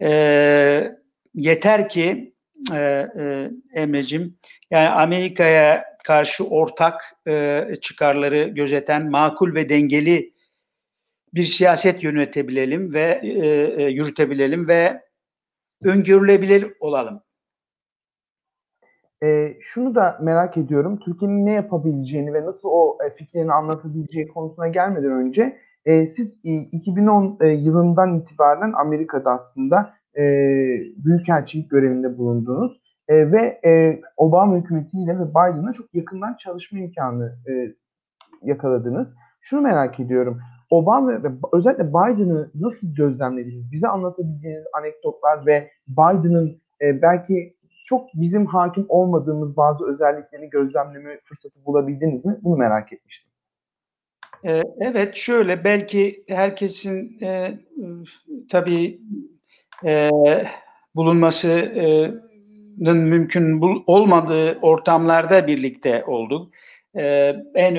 [0.01, 0.97] E,
[1.35, 2.33] yeter ki
[2.73, 2.77] e,
[3.19, 4.37] e, Emre'cim
[4.71, 10.32] yani Amerika'ya karşı ortak e, çıkarları gözeten makul ve dengeli
[11.33, 15.01] bir siyaset yönetebilelim ve e, e, yürütebilelim ve
[15.83, 17.21] öngörülebilir olalım.
[19.23, 20.99] E, şunu da merak ediyorum.
[20.99, 26.53] Türkiye'nin ne yapabileceğini ve nasıl o e, fikrini anlatabileceği konusuna gelmeden önce e, siz e,
[26.53, 30.23] 2010 e, yılından itibaren Amerika'da aslında e,
[30.97, 37.73] büyükelçilik görevinde bulundunuz e, ve e, Obama hükümetiyle ve Biden'la çok yakından çalışma imkanı e,
[38.43, 39.15] yakaladınız.
[39.41, 40.39] Şunu merak ediyorum.
[40.73, 43.71] Obama ve özellikle Biden'ı nasıl gözlemlediniz?
[43.71, 47.55] Bize anlatabileceğiniz anekdotlar ve Biden'ın e, belki
[47.85, 52.37] çok bizim hakim olmadığımız bazı özelliklerini gözlemleme fırsatı bulabildiniz mi?
[52.41, 53.33] Bunu merak etmiştim.
[54.79, 57.59] Evet şöyle belki herkesin e,
[58.49, 59.01] tabii
[59.85, 60.09] e,
[60.95, 62.21] bulunmasının
[62.97, 66.53] mümkün olmadığı ortamlarda birlikte olduk.
[66.95, 67.75] E, en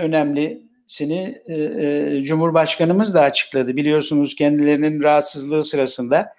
[0.85, 3.77] önemlisini e, e, Cumhurbaşkanımız da açıkladı.
[3.77, 6.35] Biliyorsunuz kendilerinin rahatsızlığı sırasında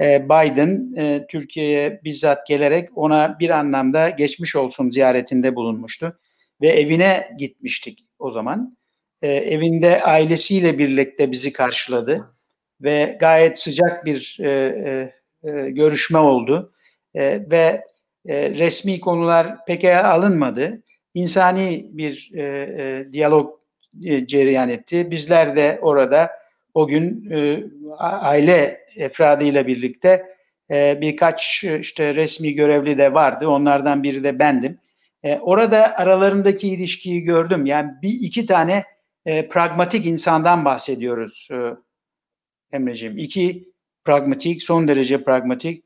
[0.00, 6.18] e, Biden e, Türkiye'ye bizzat gelerek ona bir anlamda geçmiş olsun ziyaretinde bulunmuştu.
[6.60, 8.76] Ve evine gitmiştik o zaman.
[9.22, 12.34] E, evinde ailesiyle birlikte bizi karşıladı
[12.80, 15.12] ve gayet sıcak bir e,
[15.44, 16.72] e, görüşme oldu
[17.14, 17.84] e, ve
[18.26, 20.82] e, resmi konular pek alınmadı.
[21.14, 23.57] İnsani bir e, e, diyalog e,
[24.26, 25.10] cereyan etti.
[25.10, 26.30] Bizler de orada
[26.74, 27.64] o gün e,
[27.98, 30.26] aile efradıyla birlikte
[30.70, 33.48] e, birkaç işte resmi görevli de vardı.
[33.48, 34.78] Onlardan biri de bendim.
[35.22, 37.66] E, orada aralarındaki ilişkiyi gördüm.
[37.66, 38.84] Yani bir iki tane
[39.26, 41.56] e, pragmatik insandan bahsediyoruz e,
[42.72, 43.18] Emre'ciğim.
[43.18, 43.68] İki
[44.04, 45.84] pragmatik, son derece pragmatik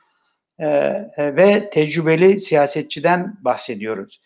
[0.58, 4.20] e, e, ve tecrübeli siyasetçiden bahsediyoruz.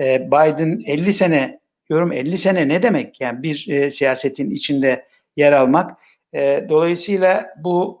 [0.00, 1.60] E, Biden 50 sene,
[1.92, 3.20] diyorum 50 sene ne demek?
[3.20, 5.90] Yani bir e, siyasetin içinde yer almak.
[6.34, 7.98] E, dolayısıyla bu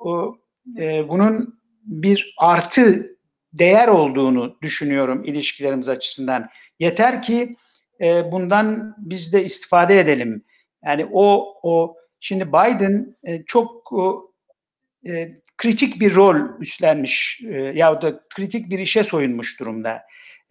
[0.78, 3.16] e, bunun bir artı
[3.52, 6.48] değer olduğunu düşünüyorum ilişkilerimiz açısından.
[6.78, 7.56] Yeter ki
[8.00, 10.44] e, bundan biz de istifade edelim.
[10.84, 13.92] Yani o o şimdi Biden e, çok
[15.06, 20.02] e, kritik bir rol üstlenmiş e, ya da kritik bir işe soyunmuş durumda.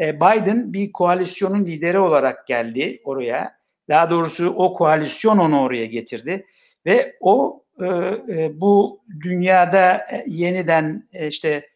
[0.02, 3.56] E, Biden bir koalisyonun lideri olarak geldi oraya.
[3.90, 6.46] Daha doğrusu o koalisyon onu oraya getirdi
[6.86, 11.68] ve o e, e, bu dünyada yeniden işte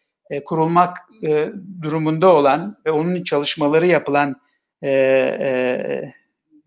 [0.45, 0.97] kurulmak
[1.81, 4.35] durumunda olan ve onun çalışmaları yapılan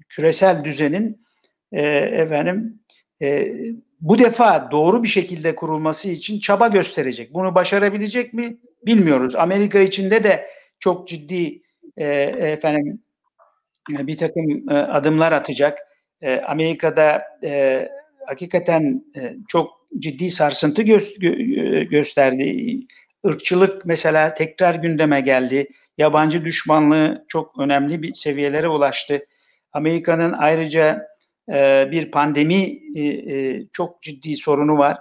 [0.08, 1.24] küresel düzenin
[1.72, 2.80] e, efendim
[4.00, 7.34] bu defa doğru bir şekilde kurulması için çaba gösterecek.
[7.34, 9.36] Bunu başarabilecek mi bilmiyoruz.
[9.36, 10.46] Amerika içinde de
[10.80, 11.62] çok ciddi
[11.96, 12.06] e,
[12.52, 13.02] efendim
[13.90, 15.78] bir takım e, adımlar atacak.
[16.22, 17.88] E, Amerika'da e,
[18.26, 22.78] hakikaten e, çok ciddi sarsıntı gö- gö- gösterdi.
[23.24, 25.68] Irkçılık mesela tekrar gündeme geldi.
[25.98, 29.26] Yabancı düşmanlığı çok önemli bir seviyelere ulaştı.
[29.72, 31.08] Amerika'nın ayrıca
[31.52, 34.98] e, bir pandemi e, e, çok ciddi sorunu var.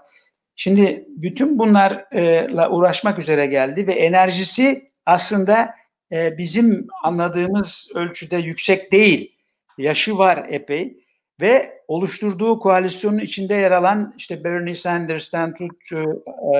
[0.55, 5.75] Şimdi bütün bunlarla uğraşmak üzere geldi ve enerjisi aslında
[6.11, 9.35] e, bizim anladığımız ölçüde yüksek değil.
[9.77, 10.97] Yaşı var epey
[11.41, 16.59] ve oluşturduğu koalisyonun içinde yer alan işte Bernie Sanders'tan tut e, e,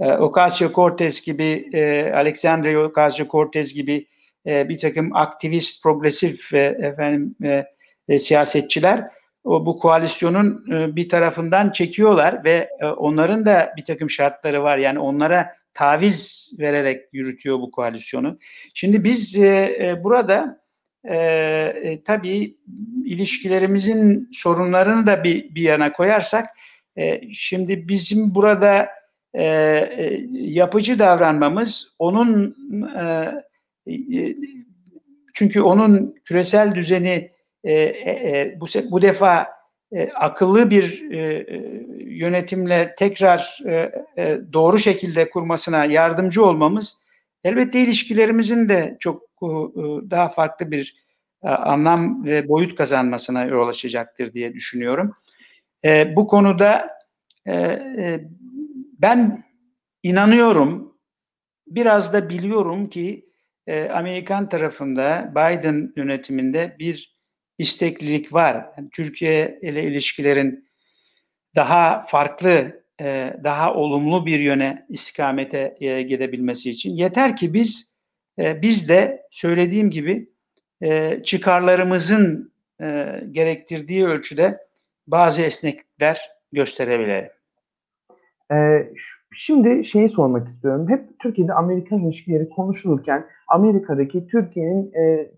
[0.00, 4.06] e, Ocasio-Cortez gibi, e, Alexandria Ocasio-Cortez gibi
[4.46, 7.66] e, bir takım aktivist, progresif e, efendim e,
[8.08, 9.10] e, siyasetçiler
[9.44, 14.78] o bu koalisyonun e, bir tarafından çekiyorlar ve e, onların da bir takım şartları var.
[14.78, 18.38] Yani onlara taviz vererek yürütüyor bu koalisyonu.
[18.74, 19.48] Şimdi biz e,
[19.80, 20.60] e, burada
[21.04, 22.56] e, e, tabii
[23.04, 26.46] ilişkilerimizin sorunlarını da bir, bir yana koyarsak
[26.96, 28.88] e, şimdi bizim burada
[29.34, 32.56] e, e, yapıcı davranmamız onun
[32.96, 33.04] e,
[33.92, 34.36] e,
[35.34, 37.30] çünkü onun küresel düzeni
[37.64, 39.57] e, e, bu, bu defa
[39.92, 41.56] e, akıllı bir e, e,
[41.98, 47.02] yönetimle tekrar e, e, doğru şekilde kurmasına yardımcı olmamız
[47.44, 49.46] elbette ilişkilerimizin de çok e,
[50.10, 50.96] daha farklı bir
[51.42, 55.14] e, anlam ve boyut kazanmasına yol açacaktır diye düşünüyorum.
[55.84, 56.88] E, bu konuda
[57.46, 58.20] e, e,
[58.98, 59.44] ben
[60.02, 60.94] inanıyorum,
[61.66, 63.28] biraz da biliyorum ki
[63.66, 67.17] e, Amerikan tarafında Biden yönetiminde bir
[67.58, 68.66] isteklilik var.
[68.76, 70.68] Yani Türkiye ile ilişkilerin
[71.56, 77.92] daha farklı, e, daha olumlu bir yöne istikamete e, gidebilmesi için yeter ki biz
[78.38, 80.28] e, biz de söylediğim gibi
[81.24, 82.52] çıkarlarımızın
[83.30, 84.58] gerektirdiği ölçüde
[85.06, 87.30] bazı esneklikler gösterebilelim.
[88.52, 88.92] Ee,
[89.32, 90.88] şimdi şeyi sormak istiyorum.
[90.88, 95.30] Hep Türkiye'de Amerikan ilişkileri konuşulurken Amerika'daki Türkiye'nin e,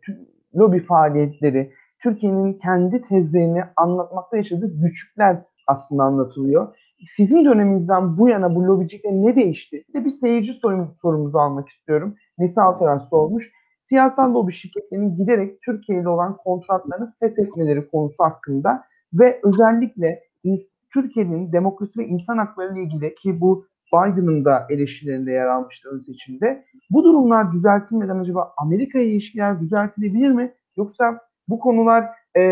[0.56, 1.72] lobi faaliyetleri,
[2.02, 6.76] Türkiye'nin kendi tezlerini anlatmakta yaşadığı güçlükler aslında anlatılıyor.
[7.06, 9.84] Sizin döneminizden bu yana bu lobicikte ne değişti?
[9.88, 12.14] Bir de bir seyirci sorum, sorumuzu almak istiyorum.
[12.38, 13.50] Nesi Altaras sormuş.
[13.80, 21.52] Siyasal lobi şirketlerinin giderek Türkiye ile olan kontratlarını feshetmeleri konusu hakkında ve özellikle biz Türkiye'nin
[21.52, 26.64] demokrasi ve insan hakları ile ilgili ki bu Biden'ın da eleştirilerinde yer almıştı ön seçimde.
[26.90, 30.54] Bu durumlar düzeltilmeden acaba Amerika ile ilişkiler düzeltilebilir mi?
[30.76, 31.20] Yoksa
[31.50, 32.04] bu konular
[32.36, 32.42] e,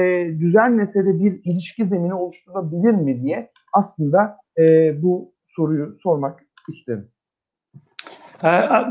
[0.40, 7.09] düzelmese de bir ilişki zemini oluşturulabilir mi diye aslında e, bu soruyu sormak istedim.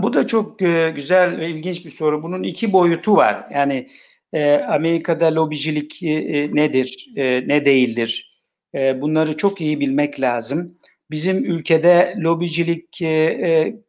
[0.01, 2.23] Bu da çok e, güzel ve ilginç bir soru.
[2.23, 3.47] Bunun iki boyutu var.
[3.53, 3.87] Yani
[4.33, 7.13] e, Amerika'da lobicilik e, nedir,
[7.47, 8.41] ne değildir?
[8.73, 10.77] Bunları çok iyi bilmek lazım.
[11.11, 13.03] Bizim ülkede lobicilik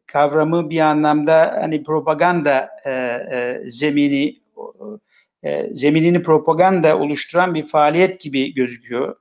[0.07, 2.69] kavramı bir anlamda hani propaganda
[3.67, 4.35] zemini
[5.43, 9.15] e, zeminini propaganda oluşturan bir faaliyet gibi gözüküyor.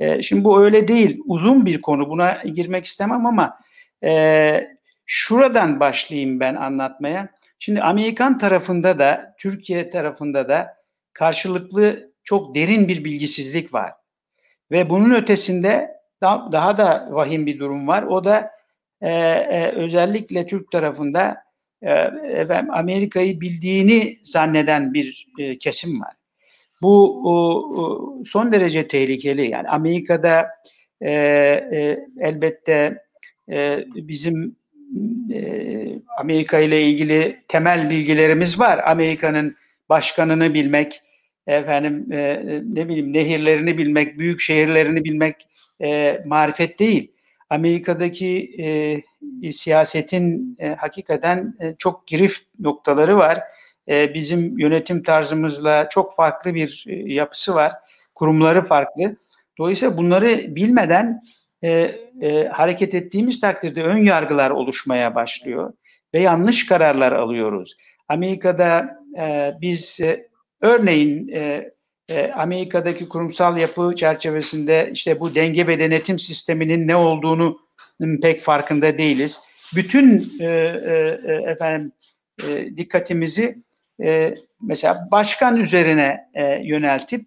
[0.00, 1.20] E, şimdi bu öyle değil.
[1.24, 2.08] Uzun bir konu.
[2.08, 3.58] Buna girmek istemem ama
[4.04, 4.68] e,
[5.06, 7.28] şuradan başlayayım ben anlatmaya.
[7.58, 10.76] Şimdi Amerikan tarafında da Türkiye tarafında da
[11.12, 13.92] karşılıklı çok derin bir bilgisizlik var.
[14.70, 18.02] Ve bunun ötesinde daha, daha da vahim bir durum var.
[18.02, 18.50] O da
[19.00, 21.43] e, e, özellikle Türk tarafında
[22.32, 26.12] efendim Amerika'yı bildiğini zanneden bir e, kesim var.
[26.82, 29.50] Bu son derece tehlikeli.
[29.50, 30.46] Yani Amerika'da
[31.00, 31.12] e,
[31.72, 32.98] e, elbette
[33.50, 34.56] e, bizim
[35.34, 38.80] e, Amerika ile ilgili temel bilgilerimiz var.
[38.86, 39.56] Amerika'nın
[39.88, 41.02] başkanını bilmek,
[41.46, 45.36] efendim e, ne bileyim nehirlerini bilmek, büyük şehirlerini bilmek
[45.82, 47.12] e, marifet değil.
[47.50, 49.02] Amerika'daki e, e,
[49.52, 53.40] siyasetin e, hakikaten e, çok girif noktaları var.
[53.88, 57.72] E, bizim yönetim tarzımızla çok farklı bir e, yapısı var.
[58.14, 59.16] Kurumları farklı.
[59.58, 61.22] Dolayısıyla bunları bilmeden
[61.62, 61.70] e,
[62.22, 65.72] e, hareket ettiğimiz takdirde ön yargılar oluşmaya başlıyor
[66.14, 67.76] ve yanlış kararlar alıyoruz.
[68.08, 70.28] Amerika'da e, biz e,
[70.60, 71.70] örneğin e,
[72.08, 77.63] e, Amerika'daki kurumsal yapı çerçevesinde işte bu denge ve denetim sisteminin ne olduğunu
[78.22, 79.40] pek farkında değiliz.
[79.76, 81.92] Bütün e, e, e, efendim
[82.48, 83.58] e, dikkatimizi
[84.02, 87.26] e, mesela başkan üzerine e, yöneltip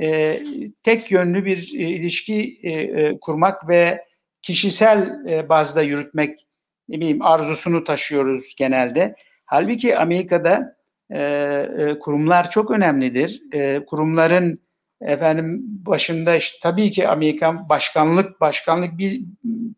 [0.00, 0.40] e,
[0.82, 4.04] tek yönlü bir e, ilişki e, e, kurmak ve
[4.42, 6.46] kişisel e, bazda yürütmek
[6.88, 9.14] ne bileyim arzusunu taşıyoruz genelde.
[9.44, 10.76] Halbuki Amerika'da
[11.10, 11.20] e,
[11.78, 13.42] e, kurumlar çok önemlidir.
[13.52, 14.60] E, kurumların
[15.06, 19.20] efendim başında işte tabii ki Amerikan başkanlık başkanlık bir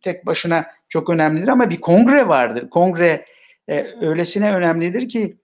[0.01, 2.71] tek başına çok önemlidir ama bir kongre vardır.
[2.71, 3.25] Kongre
[3.69, 5.37] e, öylesine önemlidir ki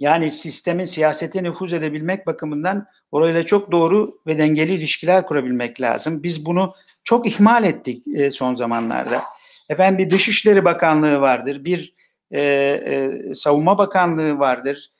[0.00, 6.22] yani sistemin siyasete nüfuz edebilmek bakımından orayla çok doğru ve dengeli ilişkiler kurabilmek lazım.
[6.22, 6.72] Biz bunu
[7.04, 9.22] çok ihmal ettik e, son zamanlarda.
[9.68, 11.94] Efendim bir Dışişleri Bakanlığı vardır, bir
[12.30, 14.90] e, e, Savunma Bakanlığı vardır,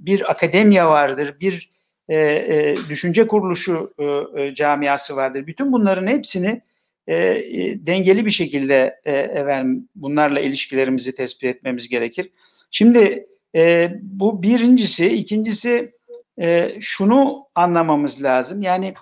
[0.00, 1.74] bir akademiya vardır, bir
[2.08, 4.04] e, e, düşünce kuruluşu e,
[4.42, 5.46] e, camiası vardır.
[5.46, 6.62] Bütün bunların hepsini
[7.06, 12.30] e, e, dengeli bir şekilde e, efendim bunlarla ilişkilerimizi tespit etmemiz gerekir.
[12.70, 15.92] Şimdi e, bu birincisi, ikincisi
[16.40, 18.62] e, şunu anlamamız lazım.
[18.62, 18.94] Yani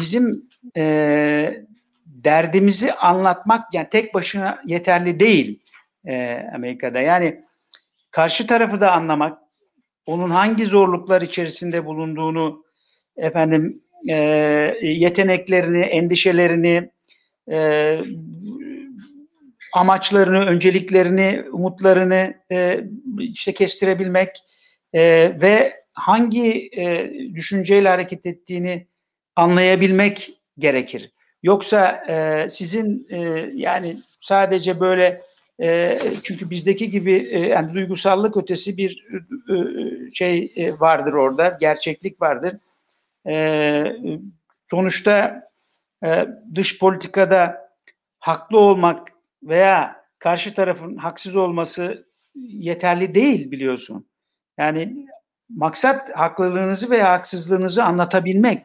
[0.00, 1.64] bizim e,
[2.06, 5.60] derdimizi anlatmak yani tek başına yeterli değil
[6.06, 7.00] e, Amerika'da.
[7.00, 7.44] Yani
[8.10, 9.38] karşı tarafı da anlamak,
[10.06, 12.64] onun hangi zorluklar içerisinde bulunduğunu,
[13.16, 14.14] efendim e,
[14.82, 16.90] yeteneklerini, endişelerini,
[17.50, 18.00] e,
[19.72, 22.80] amaçlarını, önceliklerini, umutlarını e,
[23.18, 24.36] işte kestirebilmek
[24.92, 25.02] e,
[25.40, 28.86] ve hangi e, düşünceyle hareket ettiğini
[29.36, 31.12] anlayabilmek gerekir.
[31.42, 33.18] Yoksa e, sizin e,
[33.54, 35.20] yani sadece böyle
[35.60, 39.06] e, çünkü bizdeki gibi e, yani duygusallık ötesi bir
[39.48, 39.54] e,
[40.10, 42.56] şey e, vardır orada, gerçeklik vardır.
[43.26, 43.84] E,
[44.70, 45.42] sonuçta
[46.04, 47.70] e, dış politikada
[48.18, 49.08] haklı olmak
[49.42, 54.06] veya karşı tarafın haksız olması yeterli değil biliyorsun.
[54.58, 55.06] Yani
[55.48, 58.62] maksat haklılığınızı veya haksızlığınızı anlatabilmek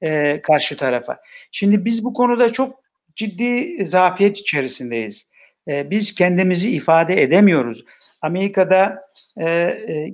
[0.00, 1.20] e, karşı tarafa.
[1.52, 2.80] Şimdi biz bu konuda çok
[3.16, 5.29] ciddi zafiyet içerisindeyiz.
[5.70, 7.84] E, biz kendimizi ifade edemiyoruz.
[8.22, 9.02] Amerika'da
[9.36, 10.12] e, e,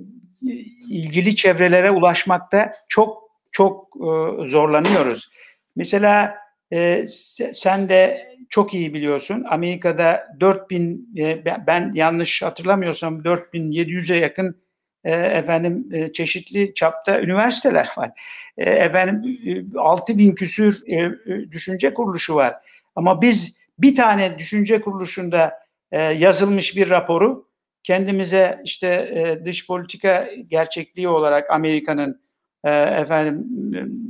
[0.89, 4.09] ilgili çevrelere ulaşmakta çok çok e,
[4.47, 5.29] zorlanıyoruz.
[5.75, 6.37] Mesela
[6.73, 7.05] e,
[7.53, 9.45] sen de çok iyi biliyorsun.
[9.49, 14.61] Amerika'da 4000 e, ben yanlış hatırlamıyorsam 4700'e yakın
[15.03, 18.11] e, efendim e, çeşitli çapta üniversiteler var.
[18.57, 19.39] E, efendim
[19.75, 21.11] e, 6000 küsür e, e,
[21.51, 22.55] düşünce kuruluşu var.
[22.95, 25.53] Ama biz bir tane düşünce kuruluşunda
[25.91, 27.47] e, yazılmış bir raporu
[27.83, 32.21] kendimize işte e, dış politika gerçekliği olarak Amerika'nın
[32.63, 33.45] e, efendim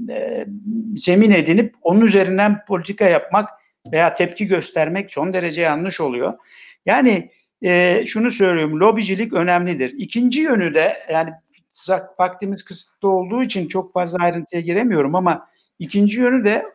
[0.10, 0.46] e,
[0.98, 3.50] zemin edinip onun üzerinden politika yapmak
[3.92, 6.34] veya tepki göstermek son derece yanlış oluyor.
[6.86, 9.94] Yani e, şunu söylüyorum, lobicilik önemlidir.
[9.98, 11.32] İkinci yönü de yani
[12.20, 15.48] vaktimiz kısıtlı olduğu için çok fazla ayrıntıya giremiyorum ama
[15.80, 16.66] ikinci yönü de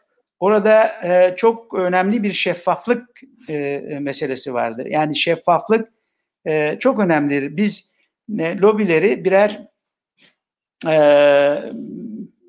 [0.43, 4.87] orada e, çok önemli bir şeffaflık e, meselesi vardır.
[4.87, 5.89] Yani şeffaflık
[6.47, 7.57] e, çok önemlidir.
[7.57, 7.93] Biz
[8.39, 9.69] e, lobileri birer
[10.89, 10.97] e,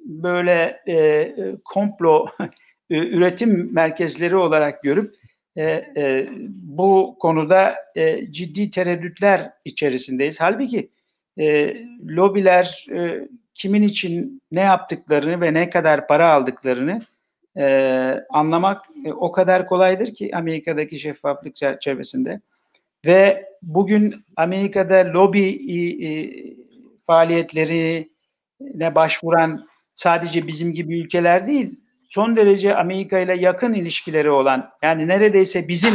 [0.06, 1.36] böyle e,
[1.66, 2.28] komplo
[2.90, 5.16] üretim merkezleri olarak görüp
[5.56, 5.64] e,
[5.98, 10.42] e, bu konuda e, ciddi tereddütler içerisindeyiz.
[10.42, 10.90] Halbuki
[11.40, 11.78] e,
[12.08, 17.02] lobiler e, kimin için ne yaptıklarını ve ne kadar para aldıklarını
[17.58, 22.42] e, anlamak e, o kadar kolaydır ki Amerika'daki şeffaflık çerçevesinde.
[23.06, 25.50] Ve bugün Amerika'da lobi
[26.06, 26.10] e,
[27.04, 35.08] faaliyetlerine başvuran sadece bizim gibi ülkeler değil, son derece Amerika ile yakın ilişkileri olan yani
[35.08, 35.94] neredeyse bizim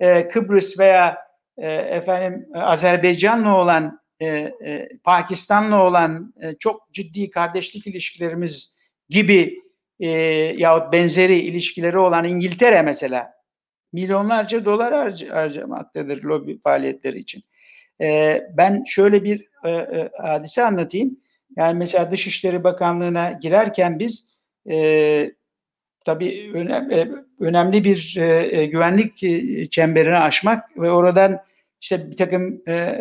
[0.00, 1.18] e, Kıbrıs veya
[1.58, 8.74] e, efendim Azerbaycan'la olan e, e, Pakistan'la olan e, çok ciddi kardeşlik ilişkilerimiz
[9.08, 9.63] gibi
[10.00, 10.08] e,
[10.56, 13.34] yahut benzeri ilişkileri olan İngiltere mesela
[13.92, 17.42] milyonlarca dolar harc harcamaktadır lobi faaliyetleri için.
[18.00, 21.20] E, ben şöyle bir e, e, hadise anlatayım.
[21.56, 24.28] Yani mesela Dışişleri Bakanlığı'na girerken biz
[24.70, 25.32] e,
[26.04, 29.16] tabii önemli, önemli bir e, güvenlik
[29.72, 31.40] çemberini aşmak ve oradan
[31.80, 32.98] işte bir takım e,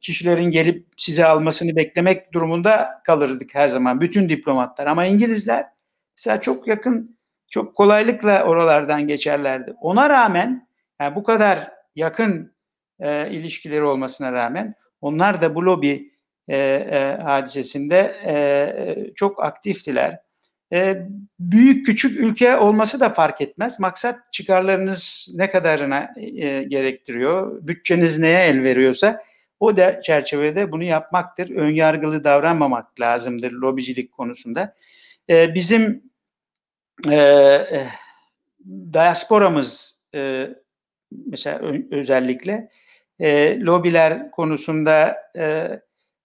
[0.00, 4.00] kişilerin gelip size almasını beklemek durumunda kalırdık her zaman.
[4.00, 4.86] Bütün diplomatlar.
[4.86, 5.75] Ama İngilizler
[6.16, 9.74] mesela çok yakın, çok kolaylıkla oralardan geçerlerdi.
[9.80, 10.68] Ona rağmen
[11.00, 12.54] yani bu kadar yakın
[13.00, 16.12] e, ilişkileri olmasına rağmen onlar da bu lobi
[16.48, 18.34] e, e, hadisesinde e,
[19.14, 20.18] çok aktiftiler.
[20.72, 21.02] E,
[21.40, 23.80] büyük küçük ülke olması da fark etmez.
[23.80, 29.22] Maksat çıkarlarınız ne kadarına e, gerektiriyor, bütçeniz neye el veriyorsa
[29.60, 31.50] o da çerçevede bunu yapmaktır.
[31.50, 34.74] Önyargılı davranmamak lazımdır lobicilik konusunda.
[35.30, 36.02] E, bizim
[37.10, 37.86] e,
[38.92, 40.48] diasporamız e,
[41.26, 42.68] mesela özellikle
[43.20, 45.68] e, lobiler konusunda e,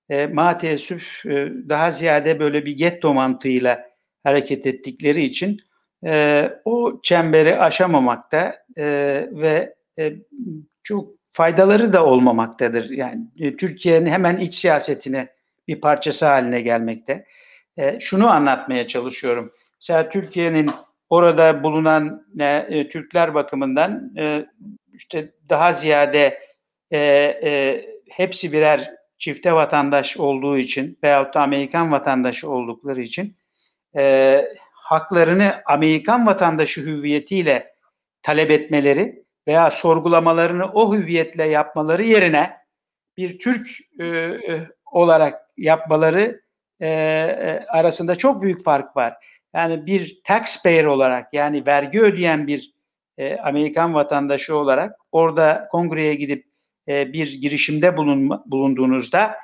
[0.09, 3.91] e, maalesef e, daha ziyade böyle bir getto mantığıyla
[4.23, 5.61] hareket ettikleri için
[6.05, 8.85] e, o çemberi aşamamakta e,
[9.31, 10.13] ve e,
[10.83, 12.89] çok faydaları da olmamaktadır.
[12.89, 15.27] Yani e, Türkiye'nin hemen iç siyasetine
[15.67, 17.25] bir parçası haline gelmekte.
[17.77, 19.53] E, şunu anlatmaya çalışıyorum.
[19.81, 20.71] Mesela Türkiye'nin
[21.09, 24.45] orada bulunan e, e, Türkler bakımından e,
[24.93, 26.39] işte daha ziyade
[26.91, 26.97] e,
[27.43, 33.37] e, hepsi birer çifte vatandaş olduğu için veyahut da Amerikan vatandaşı oldukları için
[33.97, 37.75] e, haklarını Amerikan vatandaşı hüviyetiyle
[38.23, 42.57] talep etmeleri veya sorgulamalarını o hüviyetle yapmaları yerine
[43.17, 43.69] bir Türk
[43.99, 46.40] e, e, olarak yapmaları
[46.81, 49.13] e, e, arasında çok büyük fark var.
[49.55, 52.73] Yani bir taxpayer olarak yani vergi ödeyen bir
[53.17, 56.45] e, Amerikan vatandaşı olarak orada kongreye gidip
[56.87, 59.35] e, bir girişimde bulunma, bulunduğunuzda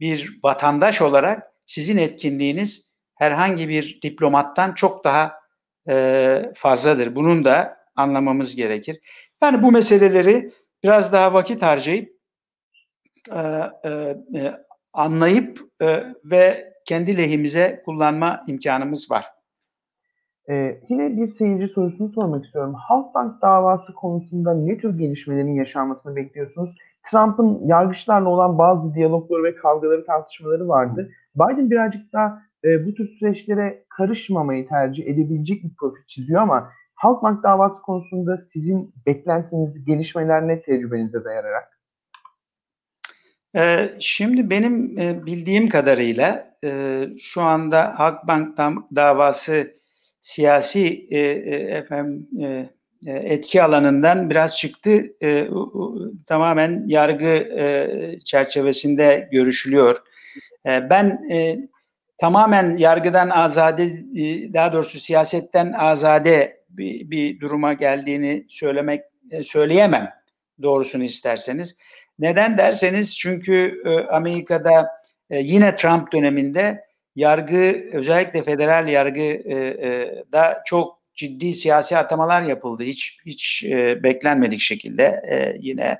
[0.00, 5.34] bir vatandaş olarak sizin etkinliğiniz herhangi bir diplomattan çok daha
[5.88, 7.14] e, fazladır.
[7.14, 9.00] Bunun da anlamamız gerekir.
[9.42, 10.52] Yani bu meseleleri
[10.82, 12.18] biraz daha vakit harcayıp
[13.32, 13.40] e,
[13.84, 13.90] e,
[14.34, 14.54] e,
[14.92, 19.26] anlayıp e, ve kendi lehimize kullanma imkanımız var.
[20.50, 22.74] Ee, yine bir seyirci sorusunu sormak istiyorum.
[22.74, 26.74] Halkbank davası konusunda ne tür gelişmelerin yaşanmasını bekliyorsunuz?
[27.10, 31.10] Trump'ın yargıçlarla olan bazı diyalogları ve kavgaları, tartışmaları vardı.
[31.34, 37.42] Biden birazcık daha e, bu tür süreçlere karışmamayı tercih edebilecek bir profil çiziyor ama Halkbank
[37.42, 41.80] davası konusunda sizin beklentiniz, gelişmeler ne tecrübenize dayanarak?
[43.56, 46.47] Ee, şimdi benim bildiğim kadarıyla
[47.20, 48.58] şu anda Halkbank
[48.96, 49.74] davası
[50.20, 51.06] siyasi
[51.70, 52.28] efendim
[53.06, 55.04] etki alanından biraz çıktı.
[56.26, 57.48] Tamamen yargı
[58.24, 59.96] çerçevesinde görüşülüyor.
[60.64, 61.28] Ben
[62.18, 63.90] tamamen yargıdan azade,
[64.54, 69.02] daha doğrusu siyasetten azade bir, bir duruma geldiğini söylemek
[69.42, 70.10] söyleyemem
[70.62, 71.76] doğrusunu isterseniz.
[72.18, 74.86] Neden derseniz çünkü Amerika'da
[75.30, 76.84] yine Trump döneminde
[77.16, 79.44] yargı özellikle federal yargı
[80.32, 82.82] da çok ciddi siyasi atamalar yapıldı.
[82.82, 83.64] Hiç hiç
[84.02, 85.22] beklenmedik şekilde
[85.60, 85.98] yine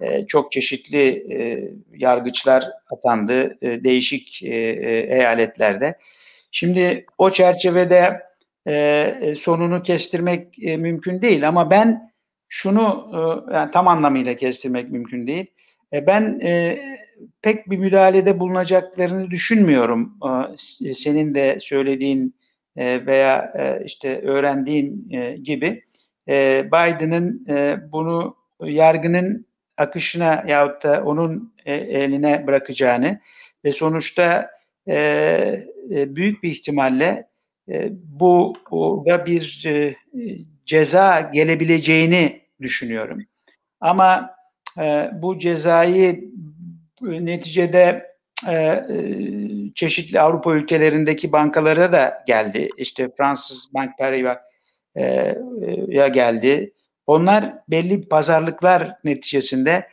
[0.00, 5.98] e, çok çeşitli e, yargıçlar atandı e, değişik eyaletlerde.
[6.52, 8.30] Şimdi o çerçevede
[9.36, 12.12] sonunu kestirmek mümkün değil ama ben
[12.48, 13.10] şunu
[13.52, 15.46] yani tam anlamıyla kestirmek mümkün değil.
[15.92, 16.40] ben
[17.42, 20.18] pek bir müdahalede bulunacaklarını düşünmüyorum.
[20.94, 22.34] senin de söylediğin
[22.76, 23.52] veya
[23.84, 25.08] işte öğrendiğin
[25.44, 25.82] gibi
[26.72, 27.46] Biden'ın
[27.92, 29.46] bunu yargının
[29.80, 33.20] akışına yahut da onun e, eline bırakacağını
[33.64, 34.50] ve sonuçta
[34.86, 34.94] e,
[35.90, 37.28] e, büyük bir ihtimalle
[37.68, 38.56] e, bu
[39.06, 39.96] da bir e,
[40.66, 43.22] ceza gelebileceğini düşünüyorum.
[43.80, 44.30] Ama
[44.78, 46.24] e, bu cezayı
[47.00, 48.10] neticede
[48.48, 48.84] e, e,
[49.74, 52.68] çeşitli Avrupa ülkelerindeki bankalara da geldi.
[52.76, 54.40] İşte Fransız Bank Paribas'a
[56.04, 56.72] e, geldi.
[57.06, 59.86] Onlar belli pazarlıklar neticesinde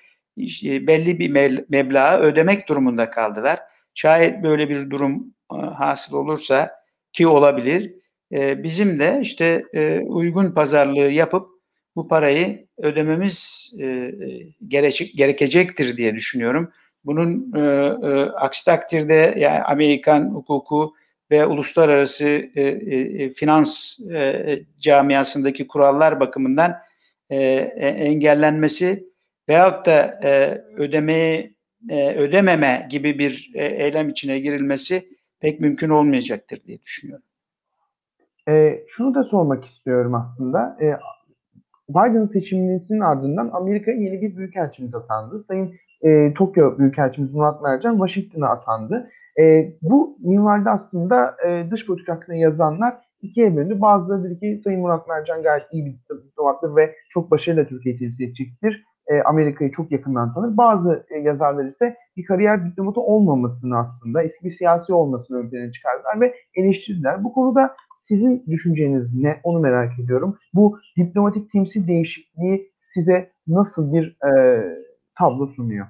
[0.63, 1.29] belli bir
[1.69, 3.59] meblağı ödemek durumunda kaldılar.
[3.95, 6.71] Şayet böyle bir durum e, hasıl olursa
[7.13, 7.93] ki olabilir,
[8.31, 11.47] e, bizim de işte e, uygun pazarlığı yapıp
[11.95, 13.71] bu parayı ödememiz
[15.15, 16.71] gerekecektir diye düşünüyorum.
[17.07, 17.51] Bunun
[18.35, 20.93] aksi takdirde yani Amerikan hukuku
[21.31, 22.49] ve uluslararası
[23.35, 23.99] finans
[24.79, 26.77] camiasındaki kurallar bakımından
[27.29, 29.09] e, e, engellenmesi
[29.49, 31.55] veyahut da e, ödemeyi
[31.89, 35.03] e, ödememe gibi bir e, eylem içine girilmesi
[35.39, 37.25] pek mümkün olmayacaktır diye düşünüyorum.
[38.49, 40.77] E, şunu da sormak istiyorum aslında.
[40.81, 40.97] E,
[41.89, 45.39] Biden seçiminin ardından Amerika yeni bir büyükelçimiz atandı.
[45.39, 49.09] Sayın e, Tokyo Büyükelçimiz Murat Mercan Washington'a atandı.
[49.39, 53.81] E, bu minvalde aslında e, dış politika hakkında yazanlar ikiye bölündü.
[53.81, 55.95] Bazıları dedi ki Sayın Murat Mercan gayet iyi bir
[56.27, 58.83] diplomattır ve çok başarıyla Türkiye'yi temsil edecektir.
[59.07, 60.57] E, Amerika'yı çok yakından tanır.
[60.57, 66.21] Bazı e, yazarlar ise bir kariyer diplomatı olmamasını aslında eski bir siyasi olmasını ön çıkardılar
[66.21, 67.23] ve eleştirdiler.
[67.23, 69.39] Bu konuda sizin düşünceniz ne?
[69.43, 70.37] Onu merak ediyorum.
[70.53, 74.63] Bu diplomatik temsil değişikliği size nasıl bir e,
[75.17, 75.87] tablo sunuyor?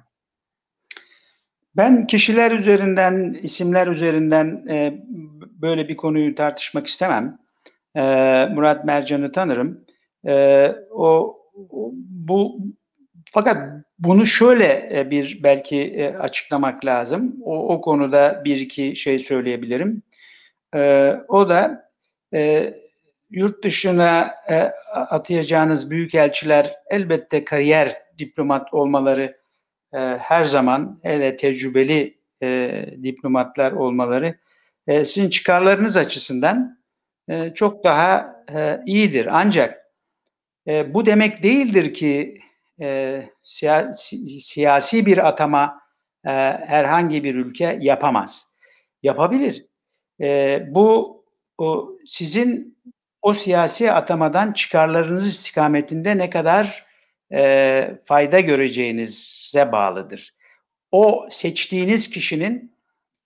[1.76, 5.04] Ben kişiler üzerinden, isimler üzerinden e,
[5.62, 7.38] böyle bir konuyu tartışmak istemem.
[7.96, 8.00] E,
[8.46, 9.84] Murat Mercan'ı tanırım.
[10.26, 11.38] E, o,
[12.08, 12.58] bu
[13.30, 17.36] fakat bunu şöyle e, bir belki e, açıklamak lazım.
[17.44, 20.02] O, o konuda bir iki şey söyleyebilirim.
[20.74, 21.90] E, o da
[22.34, 22.74] e,
[23.30, 24.56] yurt dışına e,
[24.94, 29.38] atayacağınız büyükelçiler elbette kariyer diplomat olmaları
[29.92, 34.38] e, her zaman hele tecrübeli e, diplomatlar olmaları
[34.86, 36.78] e, sizin çıkarlarınız açısından
[37.28, 39.28] e, çok daha e, iyidir.
[39.30, 39.84] Ancak
[40.66, 42.40] e, bu demek değildir ki
[42.80, 45.80] e, siyasi, siyasi bir atama
[46.24, 46.30] e,
[46.66, 48.52] herhangi bir ülke yapamaz.
[49.02, 49.66] Yapabilir.
[50.20, 51.18] E, bu
[51.58, 52.78] o, sizin
[53.22, 56.87] o siyasi atamadan çıkarlarınız istikametinde ne kadar
[57.32, 60.34] e, fayda göreceğinize bağlıdır.
[60.92, 62.72] O seçtiğiniz kişinin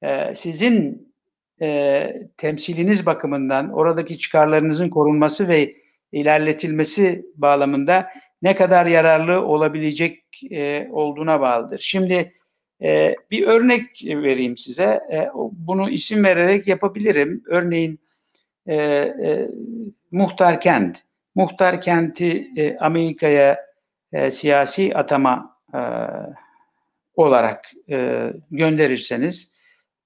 [0.03, 1.09] e, sizin
[1.63, 5.75] e, temsiliniz bakımından oradaki çıkarlarınızın korunması ve
[6.13, 8.09] ilerletilmesi bağlamında
[8.43, 11.79] ne kadar yararlı olabilecek e, olduğuna bağlıdır.
[11.79, 12.33] Şimdi
[12.83, 14.85] e, bir örnek vereyim size.
[14.85, 17.43] E, bunu isim vererek yapabilirim.
[17.47, 18.01] Örneğin
[18.67, 19.49] e, e,
[20.11, 20.99] Muhtar Kent.
[21.35, 23.72] Muhtar Kent'i e, Amerika'ya
[24.13, 25.81] e, siyasi atama e,
[27.15, 29.55] olarak e, gönderirseniz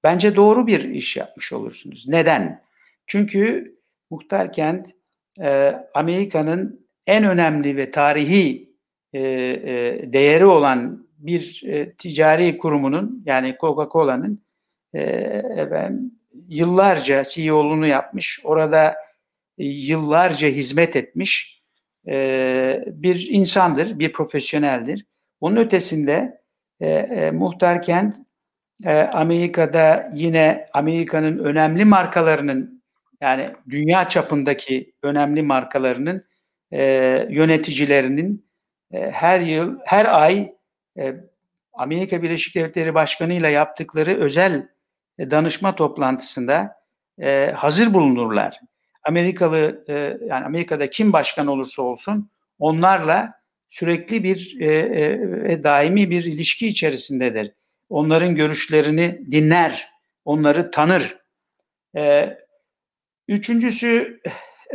[0.05, 2.09] bence doğru bir iş yapmış olursunuz.
[2.09, 2.63] Neden?
[3.07, 3.75] Çünkü
[4.11, 4.91] Muhtar Kent
[5.41, 8.71] e, Amerika'nın en önemli ve tarihi
[9.13, 14.45] e, e, değeri olan bir e, ticari kurumunun yani Coca-Cola'nın
[14.95, 15.43] e,
[16.49, 18.41] yıllarca CEO'luğunu yapmış.
[18.45, 18.95] Orada
[19.59, 21.56] e, yıllarca hizmet etmiş
[22.09, 25.07] e, bir insandır, bir profesyoneldir.
[25.41, 26.41] Onun ötesinde
[26.81, 28.15] e, e, Muhtar Kent
[28.85, 32.83] e, Amerika'da yine Amerika'nın önemli markalarının
[33.21, 36.25] yani dünya çapındaki önemli markalarının
[36.73, 36.83] e,
[37.31, 38.47] yöneticilerinin
[38.93, 40.53] e, her yıl, her ay
[40.99, 41.15] e,
[41.73, 44.69] Amerika Birleşik Devletleri Başkanı ile yaptıkları özel
[45.19, 46.77] e, danışma toplantısında
[47.21, 48.61] e, hazır bulunurlar.
[49.07, 49.95] Amerikalı e,
[50.27, 53.33] yani Amerika'da kim başkan olursa olsun onlarla
[53.69, 54.67] sürekli bir e,
[55.53, 57.53] e, daimi bir ilişki içerisindedir.
[57.89, 59.89] Onların görüşlerini dinler,
[60.25, 61.17] onları tanır.
[61.97, 62.37] E,
[63.29, 64.21] üçüncüsü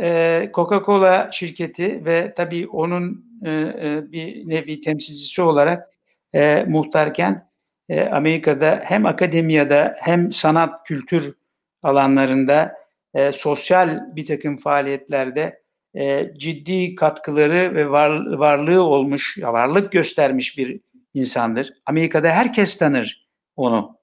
[0.00, 5.88] e, Coca-Cola şirketi ve tabii onun e, e, bir nevi temsilcisi olarak
[6.34, 7.48] e, muhtarken
[7.88, 11.34] e, Amerika'da hem akademiyada hem sanat kültür
[11.82, 12.81] alanlarında
[13.14, 15.62] e, sosyal bir takım faaliyetlerde
[15.94, 20.80] e, ciddi katkıları ve var, varlığı olmuş, varlık göstermiş bir
[21.14, 21.72] insandır.
[21.86, 23.98] Amerika'da herkes tanır onu.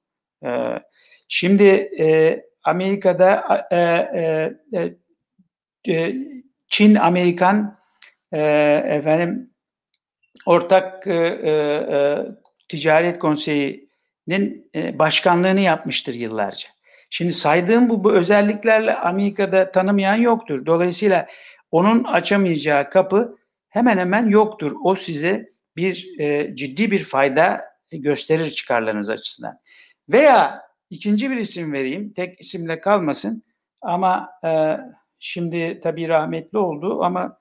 [0.45, 0.49] E,
[1.27, 1.63] şimdi
[1.99, 4.93] e, Amerika'da e, e,
[5.93, 6.15] e,
[6.67, 7.79] Çin Amerikan
[8.31, 8.41] e,
[8.87, 9.49] efendim
[10.45, 12.17] ortak e, e,
[12.67, 16.69] ticaret konseyi'nin e, başkanlığını yapmıştır yıllarca.
[17.09, 20.65] Şimdi saydığım bu, bu özelliklerle Amerika'da tanımayan yoktur.
[20.65, 21.27] Dolayısıyla
[21.71, 23.37] onun açamayacağı kapı
[23.69, 24.75] hemen hemen yoktur.
[24.83, 29.59] O size bir e, ciddi bir fayda gösterir çıkarlarınız açısından.
[30.09, 32.13] Veya ikinci bir isim vereyim.
[32.13, 33.43] Tek isimle kalmasın.
[33.81, 34.77] Ama e,
[35.19, 37.37] şimdi tabii rahmetli oldu ama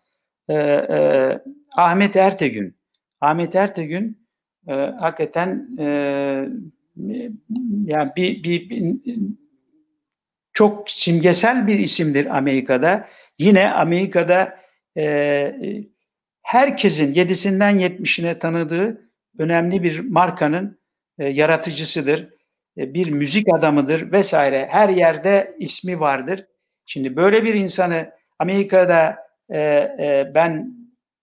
[0.48, 1.38] e, e,
[1.76, 2.76] Ahmet Ertegün.
[3.20, 4.26] Ahmet Ertegün
[4.68, 5.84] e, hakikaten e,
[7.84, 8.96] yani bir, bir, bir
[10.58, 13.08] çok simgesel bir isimdir Amerika'da.
[13.38, 14.58] Yine Amerika'da
[14.96, 15.54] e,
[16.42, 20.80] herkesin yedisinden yetmişine tanıdığı önemli bir markanın
[21.18, 22.28] e, yaratıcısıdır.
[22.78, 24.68] E, bir müzik adamıdır vesaire.
[24.70, 26.46] Her yerde ismi vardır.
[26.86, 29.16] Şimdi böyle bir insanı Amerika'da
[29.50, 30.72] e, e, ben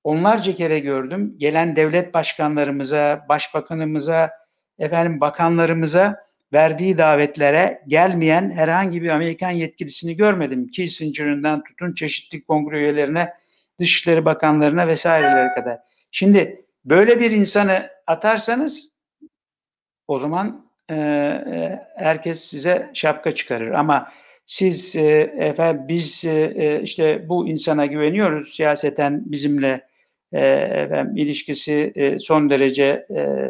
[0.04, 1.36] onlarca kere gördüm.
[1.38, 4.32] Gelen devlet başkanlarımıza, başbakanımıza,
[4.80, 10.68] efendim bakanlarımıza verdiği davetlere gelmeyen herhangi bir Amerikan yetkilisini görmedim.
[10.68, 13.34] Kissinger'ından tutun çeşitli kongre üyelerine,
[13.80, 15.80] Dışişleri Bakanlarına vesairelere kadar.
[16.12, 18.92] Şimdi böyle bir insanı atarsanız
[20.08, 23.72] o zaman e, e, herkes size şapka çıkarır.
[23.72, 24.12] Ama
[24.46, 29.88] siz e, efendim biz e, e, işte bu insana güveniyoruz siyaseten bizimle
[30.34, 33.50] e, efendim, ilişkisi e, son derece e,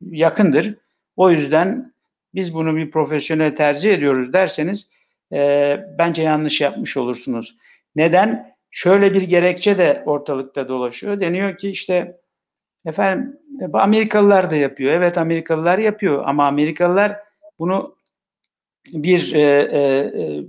[0.00, 0.74] yakındır.
[1.16, 1.92] O yüzden
[2.34, 4.90] biz bunu bir profesyonel tercih ediyoruz derseniz
[5.32, 7.56] e, bence yanlış yapmış olursunuz.
[7.96, 8.50] Neden?
[8.70, 11.20] Şöyle bir gerekçe de ortalıkta dolaşıyor.
[11.20, 12.20] Deniyor ki işte
[12.84, 13.38] efendim
[13.72, 14.92] Amerikalılar da yapıyor.
[14.92, 17.16] Evet Amerikalılar yapıyor ama Amerikalılar
[17.58, 17.96] bunu
[18.92, 19.80] bir e, e,
[20.22, 20.44] e,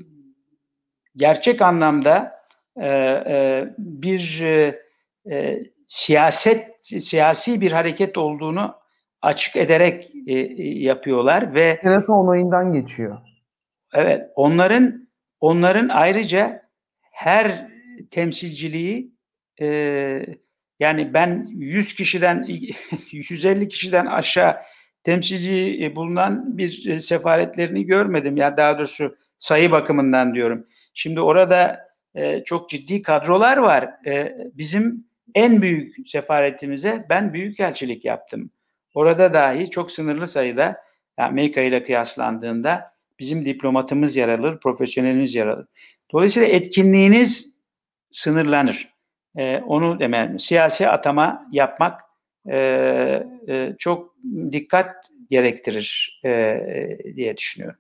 [1.16, 2.42] gerçek anlamda
[2.78, 4.82] e, e, bir e,
[5.32, 8.81] e, siyaset siyasi bir hareket olduğunu
[9.22, 13.18] açık ederek e, yapıyorlar ve telefon onayından geçiyor.
[13.94, 15.10] Evet, onların
[15.40, 16.62] onların ayrıca
[17.12, 17.68] her
[18.12, 19.12] temsilciliği
[19.62, 19.68] e,
[20.80, 22.48] yani ben 100 kişiden
[23.12, 24.56] 150 kişiden aşağı
[25.04, 28.38] temsilci bulunan bir sefaretlerini görmedim.
[28.38, 30.68] Ya yani daha doğrusu sayı bakımından diyorum.
[30.94, 31.80] Şimdi orada
[32.16, 34.08] e, çok ciddi kadrolar var.
[34.08, 35.06] E, bizim
[35.36, 38.52] en büyük sefaretimize ben büyükelçilik yaptım.
[38.94, 40.84] Orada dahi çok sınırlı sayıda
[41.18, 45.68] Amerika ile kıyaslandığında bizim diplomatımız yer alır, profesyonelimiz yer alır.
[46.14, 47.60] Dolayısıyla etkinliğiniz
[48.12, 48.94] sınırlanır.
[49.36, 50.40] E, onu demem.
[50.40, 52.02] Siyasi atama yapmak
[52.50, 52.58] e,
[53.48, 54.16] e, çok
[54.52, 54.96] dikkat
[55.30, 56.60] gerektirir e,
[57.16, 57.80] diye düşünüyorum.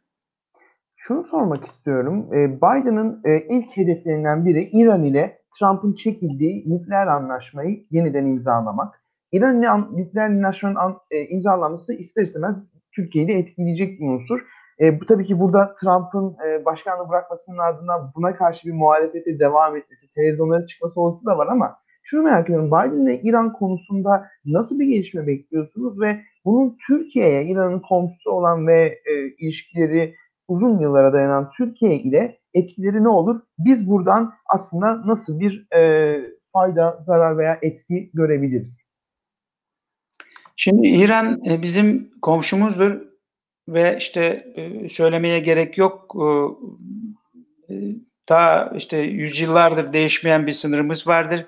[0.95, 2.33] Şunu sormak istiyorum.
[2.33, 9.00] E, Biden'ın e, ilk hedeflerinden biri İran ile Trump'ın çekildiği nükleer anlaşmayı yeniden imzalamak.
[9.31, 12.55] İran ile nükleer anlaşmanın e, imzalanması ister istemez
[12.95, 14.39] Türkiye'yi de etkileyecek bir unsur.
[14.79, 19.75] E, bu tabii ki burada Trump'ın e, başkanlığı bırakmasının ardından buna karşı bir muhalefete devam
[19.75, 22.67] etmesi, televizyonlara çıkması olası da var ama şunu merak ediyorum.
[22.67, 28.99] Biden ile İran konusunda nasıl bir gelişme bekliyorsunuz ve bunun Türkiye'ye, İran'ın komşusu olan ve
[29.05, 30.15] e, ilişkileri
[30.47, 33.41] uzun yıllara dayanan Türkiye ile etkileri ne olur?
[33.59, 36.21] Biz buradan aslında nasıl bir e,
[36.53, 38.90] fayda, zarar veya etki görebiliriz?
[40.63, 43.01] Şimdi İran e, bizim komşumuzdur
[43.67, 46.15] ve işte e, söylemeye gerek yok.
[48.25, 51.45] Ta e, işte yüzyıllardır değişmeyen bir sınırımız vardır.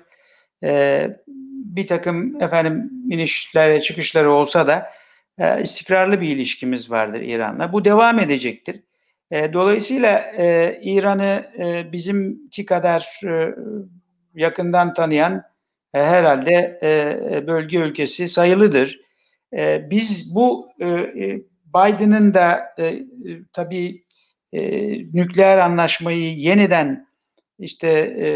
[1.76, 4.90] Bir takım efendim inişler çıkışları olsa da
[5.60, 7.72] istikrarlı bir ilişkimiz vardır İran'la.
[7.72, 8.80] Bu devam edecektir.
[9.32, 10.32] Dolayısıyla
[10.82, 11.46] İran'ı
[11.92, 13.20] bizimki kadar
[14.34, 15.42] yakından tanıyan
[15.92, 16.78] herhalde
[17.46, 19.03] bölge ülkesi sayılıdır.
[19.90, 20.68] Biz bu
[21.74, 23.02] Biden'ın da e, e,
[23.52, 24.04] tabii
[24.52, 24.60] e,
[24.98, 27.06] nükleer anlaşmayı yeniden
[27.58, 28.26] işte e,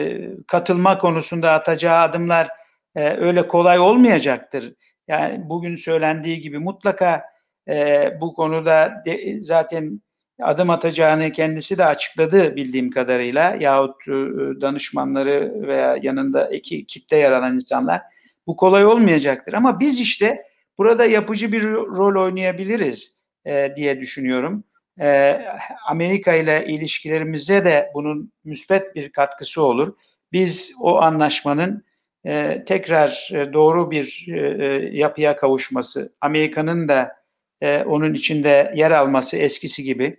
[0.47, 2.49] katılma konusunda atacağı adımlar
[2.97, 4.75] e, öyle kolay olmayacaktır.
[5.09, 7.25] Yani bugün söylendiği gibi mutlaka
[7.69, 10.01] e, bu konuda de, zaten
[10.43, 14.13] adım atacağını kendisi de açıkladı bildiğim kadarıyla yahut e,
[14.61, 18.03] danışmanları veya yanında iki kitle yer alan insanlar
[18.47, 19.53] bu kolay olmayacaktır.
[19.53, 20.48] Ama biz işte
[20.79, 24.65] burada yapıcı bir rol oynayabiliriz e, diye düşünüyorum.
[25.01, 25.41] E,
[25.89, 29.95] Amerika ile ilişkilerimize de bunun müspet bir katkısı olur.
[30.33, 31.85] Biz o anlaşmanın
[32.27, 37.17] e, tekrar e, doğru bir e, e, yapıya kavuşması, Amerika'nın da
[37.61, 40.17] e, onun içinde yer alması eskisi gibi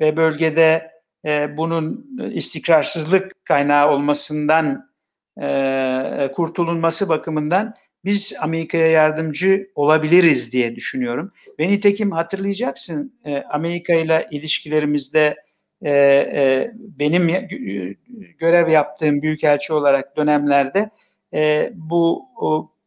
[0.00, 0.90] ve bölgede
[1.24, 4.90] e, bunun istikrarsızlık kaynağı olmasından
[5.42, 7.74] e, kurtulunması bakımından
[8.04, 11.32] biz Amerika'ya yardımcı olabiliriz diye düşünüyorum.
[11.58, 15.36] Ve nitekim hatırlayacaksın e, Amerika ile ilişkilerimizde
[15.82, 17.28] e, e, benim
[18.38, 20.90] görev yaptığım büyükelçi olarak dönemlerde
[21.34, 22.28] e, bu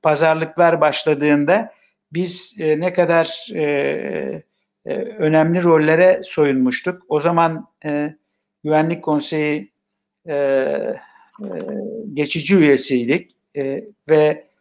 [0.02, 1.74] pazarlıklar başladığında
[2.14, 3.64] biz e, ne kadar e,
[4.86, 7.04] e, önemli rollere soyunmuştuk.
[7.10, 8.16] O zaman e,
[8.64, 9.72] Güvenlik Konseyi
[10.28, 10.98] e, e,
[12.14, 14.53] geçici üyesiydik e, ve e,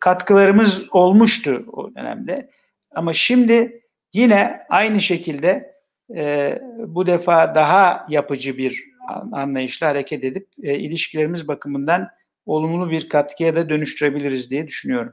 [0.00, 2.50] katkılarımız olmuştu o dönemde.
[2.94, 3.82] Ama şimdi
[4.12, 5.74] yine aynı şekilde
[6.16, 8.84] e, bu defa daha yapıcı bir
[9.32, 12.08] anlayışla hareket edip e, ilişkilerimiz bakımından
[12.46, 15.12] olumlu bir katkıya da dönüştürebiliriz diye düşünüyorum.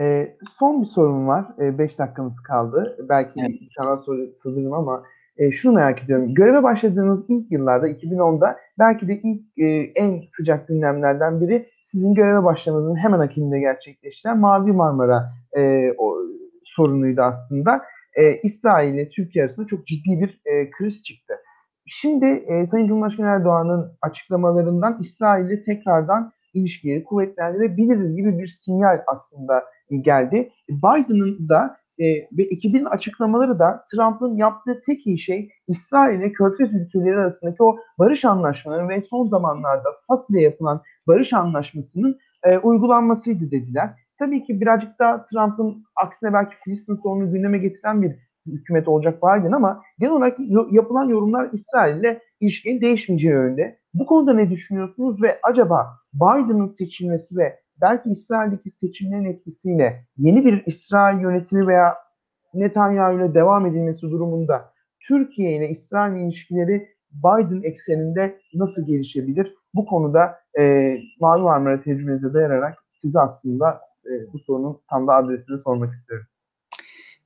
[0.00, 1.44] E, son bir sorum var.
[1.58, 2.96] 5 e, dakikamız kaldı.
[3.08, 3.50] Belki evet.
[3.60, 5.02] inşallah soru sığdırırım ama
[5.36, 6.34] e, şunu merak ediyorum.
[6.34, 9.64] Göreve başladığınız ilk yıllarda 2010'da belki de ilk e,
[9.94, 16.16] en sıcak gündemlerden biri sizin göreve başlamanızın hemen akabinde gerçekleştiren Mavi Marmara e, o,
[16.64, 17.82] sorunuydu aslında.
[18.14, 21.34] e, İsrail ile Türkiye arasında çok ciddi bir e, kriz çıktı.
[21.86, 29.64] Şimdi e, Sayın Cumhurbaşkanı Erdoğan'ın açıklamalarından İsrail ile tekrardan ilişkileri kuvvetlendirebiliriz gibi bir sinyal aslında
[30.02, 30.50] geldi.
[30.68, 32.04] Biden'ın da e,
[32.38, 37.76] ve ekibin açıklamaları da Trump'ın yaptığı tek iyi şey İsrail ile Körfez ülkeleri arasındaki o
[37.98, 43.90] barış anlaşmaları ve son zamanlarda Fas ile yapılan barış anlaşmasının e, uygulanmasıydı dediler.
[44.18, 49.52] Tabii ki birazcık daha Trump'ın aksine belki Filistin sorununu gündeme getiren bir hükümet olacak Biden
[49.52, 50.38] ama genel olarak
[50.70, 53.78] yapılan yorumlar İsrail ile ilişkinin değişmeyeceği yönünde.
[53.94, 60.62] Bu konuda ne düşünüyorsunuz ve acaba Biden'ın seçilmesi ve belki İsrail'deki seçimlerin etkisiyle yeni bir
[60.66, 61.94] İsrail yönetimi veya
[62.54, 64.72] Netanyahu ile devam edilmesi durumunda
[65.08, 69.54] Türkiye ile İsrail ilişkileri Biden ekseninde nasıl gelişebilir?
[69.74, 70.62] Bu konuda e,
[71.20, 76.26] Mavi Marmara tecrübenize dayanarak size aslında e, bu sorunun tam da adresini sormak istiyorum.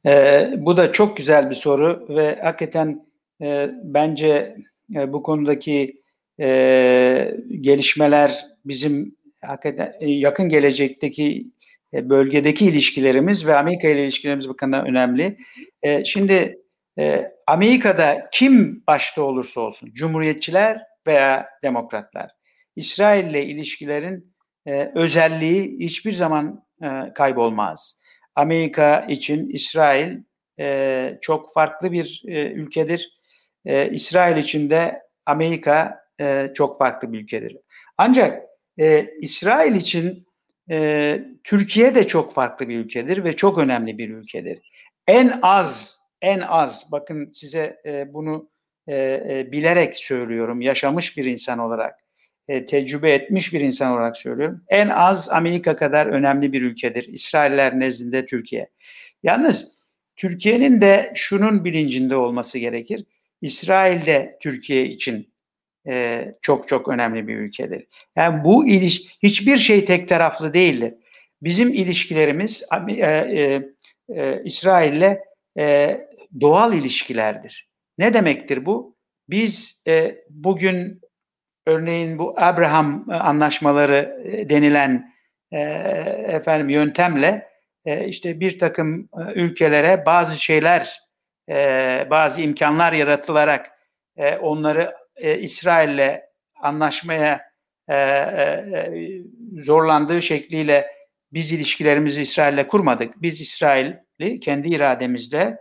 [0.07, 3.07] E, bu da çok güzel bir soru ve hakikaten
[3.43, 4.57] e, bence
[4.95, 6.03] e, bu konudaki
[6.41, 11.51] e, gelişmeler bizim hakikaten e, yakın gelecekteki
[11.95, 15.39] e, bölgedeki ilişkilerimiz ve Amerika ile ilişkilerimiz bakımından önemli.
[15.83, 16.59] E, şimdi
[16.99, 22.31] e, Amerika'da kim başta olursa olsun, Cumhuriyetçiler veya Demokratlar,
[22.79, 24.35] İsrail ile ilişkilerin
[24.67, 28.01] e, özelliği hiçbir zaman e, kaybolmaz.
[28.35, 30.19] Amerika için İsrail
[30.61, 33.19] e, çok farklı bir e, ülkedir.
[33.65, 37.57] E, İsrail için de Amerika e, çok farklı bir ülkedir.
[37.99, 38.43] Ancak
[38.81, 40.27] e, İsrail için
[40.71, 44.71] e, Türkiye de çok farklı bir ülkedir ve çok önemli bir ülkedir.
[45.07, 48.51] En az, en az, bakın size e, bunu
[48.87, 52.08] e, e, bilerek söylüyorum, yaşamış bir insan olarak
[52.49, 54.65] e, tecrübe etmiş bir insan olarak söylüyorum.
[54.69, 57.05] En az Amerika kadar önemli bir ülkedir.
[57.09, 58.71] İsrailler nezdinde Türkiye.
[59.23, 59.79] Yalnız
[60.17, 63.05] Türkiye'nin de şunun bilincinde olması gerekir.
[63.43, 65.29] İsrail de Türkiye için
[65.87, 67.87] e, çok çok önemli bir ülkedir.
[68.17, 70.95] Yani bu iliş hiçbir şey tek taraflı değildir.
[71.43, 73.63] Bizim ilişkilerimiz e, e,
[74.15, 75.19] e, İsrail'le
[75.59, 75.99] e,
[76.41, 77.69] doğal ilişkilerdir.
[77.99, 78.97] Ne demektir bu?
[79.31, 81.01] Biz e, bugün
[81.69, 85.15] örneğin bu Abraham e, anlaşmaları e, denilen
[85.53, 85.61] e,
[86.29, 87.49] efendim yöntemle
[87.85, 91.01] e, işte bir takım e, ülkelere bazı şeyler
[91.49, 93.71] e, bazı imkanlar yaratılarak
[94.17, 96.21] e, onları e, İsrail'le
[96.63, 97.41] anlaşmaya
[97.89, 98.91] e, e,
[99.63, 100.87] zorlandığı şekliyle
[101.33, 103.23] biz ilişkilerimizi İsrail'le kurmadık.
[103.23, 105.57] Biz İsrail'i kendi irademizle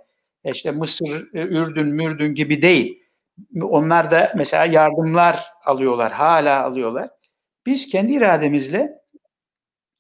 [0.46, 3.04] işte Mısır, Ürdün, Mürdün gibi değil
[3.62, 7.10] onlar da mesela yardımlar alıyorlar, hala alıyorlar.
[7.66, 8.98] Biz kendi irademizle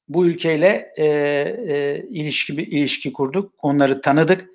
[0.08, 4.50] bu ülkeyle e, e, ilişki ilişki kurduk, onları tanıdık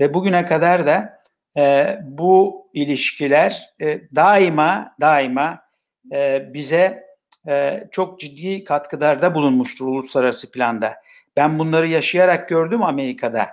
[0.00, 1.22] ve bugüne kadar da
[1.56, 5.60] e, bu ilişkiler e, daima daima
[6.12, 7.06] e, bize
[7.48, 10.94] e, çok ciddi katkılarda bulunmuştur uluslararası planda.
[11.36, 13.48] Ben bunları yaşayarak gördüm Amerika'da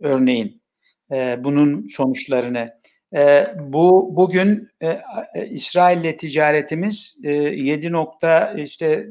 [0.00, 0.62] örneğin
[1.10, 2.83] e, bunun sonuçlarını.
[3.14, 4.88] E, bu bugün e,
[5.34, 9.06] e, İsrail'le ticaretimiz e, 7 nokta işte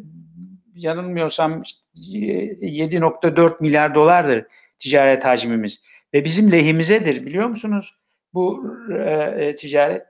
[0.76, 1.64] yanılmıyorsam
[1.96, 4.46] 7.4 milyar dolardır
[4.80, 5.82] ticaret hacmimiz
[6.14, 7.96] ve bizim lehimizedir biliyor musunuz
[8.34, 8.76] bu
[9.06, 10.04] e, e, ticaret.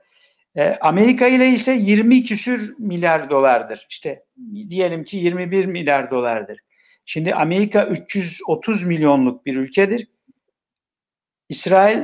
[0.56, 3.86] E, Amerika ile ise 20 küsür milyar dolardır.
[3.90, 4.24] İşte
[4.68, 6.58] diyelim ki 21 milyar dolardır.
[7.04, 10.08] Şimdi Amerika 330 milyonluk bir ülkedir.
[11.48, 12.02] İsrail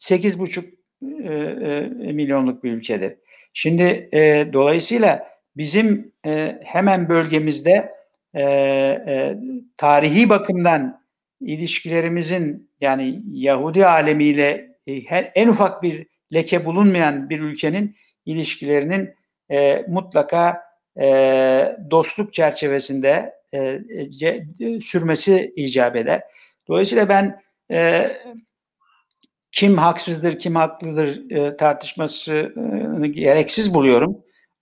[0.00, 0.81] 8,5
[1.24, 3.14] e, e, milyonluk bir ülkedir.
[3.54, 7.92] Şimdi e, dolayısıyla bizim e, hemen bölgemizde
[8.34, 9.36] e, e,
[9.76, 11.02] tarihi bakımdan
[11.40, 17.96] ilişkilerimizin yani Yahudi alemiyle e, her, en ufak bir leke bulunmayan bir ülkenin
[18.26, 19.14] ilişkilerinin
[19.50, 20.62] e, mutlaka
[21.00, 23.80] e, dostluk çerçevesinde e,
[24.10, 24.46] ce,
[24.82, 26.22] sürmesi icap eder.
[26.68, 27.40] Dolayısıyla ben
[27.70, 28.10] e,
[29.52, 34.16] kim haksızdır, kim haklıdır e, tartışmasını gereksiz buluyorum.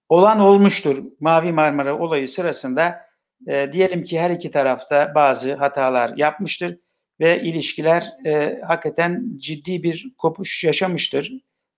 [0.09, 1.05] Olan olmuştur.
[1.21, 3.01] Mavi Marmara olayı sırasında
[3.47, 6.79] e, diyelim ki her iki tarafta bazı hatalar yapmıştır
[7.21, 11.33] ve ilişkiler e, hakikaten ciddi bir kopuş yaşamıştır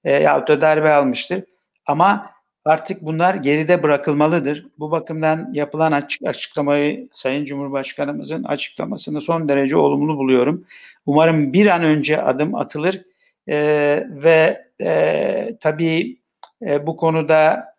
[0.04, 1.44] e, yahut da darbe almıştır.
[1.86, 2.30] Ama
[2.64, 4.66] artık bunlar geride bırakılmalıdır.
[4.78, 10.64] Bu bakımdan yapılan açık açıklamayı Sayın Cumhurbaşkanımızın açıklamasını son derece olumlu buluyorum.
[11.06, 13.02] Umarım bir an önce adım atılır
[13.48, 13.56] e,
[14.10, 16.18] ve e, tabii
[16.62, 17.74] e, bu konuda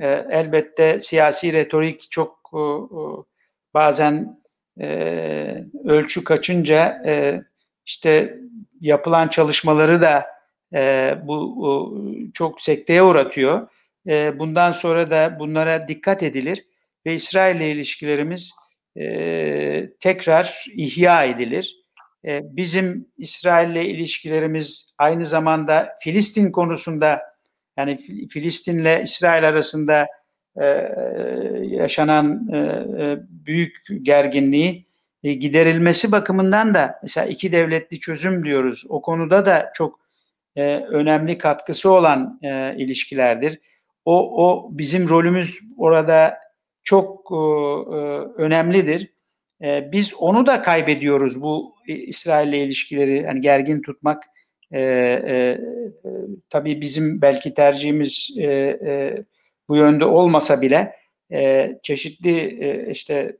[0.00, 2.62] e, elbette siyasi retorik çok e,
[3.74, 4.40] bazen
[4.80, 7.42] e, ölçü kaçınca e,
[7.86, 8.38] işte
[8.80, 10.26] yapılan çalışmaları da
[10.74, 11.94] e, bu o,
[12.34, 13.68] çok sekteye uğratıyor.
[14.08, 16.64] E, bundan sonra da bunlara dikkat edilir
[17.06, 18.52] ve İsrail ile ilişkilerimiz
[18.96, 21.76] e, tekrar ihya edilir.
[22.24, 27.22] E, bizim İsrail ile ilişkilerimiz aynı zamanda Filistin konusunda
[27.76, 27.98] yani
[28.30, 30.06] Filistin ile İsrail arasında
[30.60, 30.64] e,
[31.62, 32.48] yaşanan
[33.46, 34.86] büyük gerginliği
[35.22, 38.84] giderilmesi bakımından da mesela iki devletli çözüm diyoruz.
[38.88, 40.00] O konuda da çok
[40.56, 42.40] önemli katkısı olan
[42.76, 43.58] ilişkilerdir.
[44.08, 46.38] O, o bizim rolümüz orada
[46.82, 47.98] çok e, e,
[48.42, 49.12] önemlidir.
[49.62, 54.24] E, biz onu da kaybediyoruz bu İsrail ile ilişkileri hani gergin tutmak.
[54.72, 55.60] E, e,
[56.50, 59.16] tabii bizim belki tercihimiz e, e,
[59.68, 60.94] bu yönde olmasa bile
[61.32, 63.36] e, çeşitli e, işte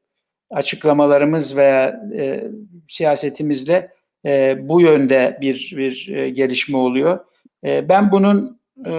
[0.50, 2.44] açıklamalarımız veya e,
[2.88, 3.90] siyasetimizle
[4.24, 7.18] e, bu yönde bir bir e, gelişme oluyor.
[7.64, 8.92] E, ben bunun e,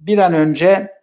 [0.00, 0.95] bir an önce e,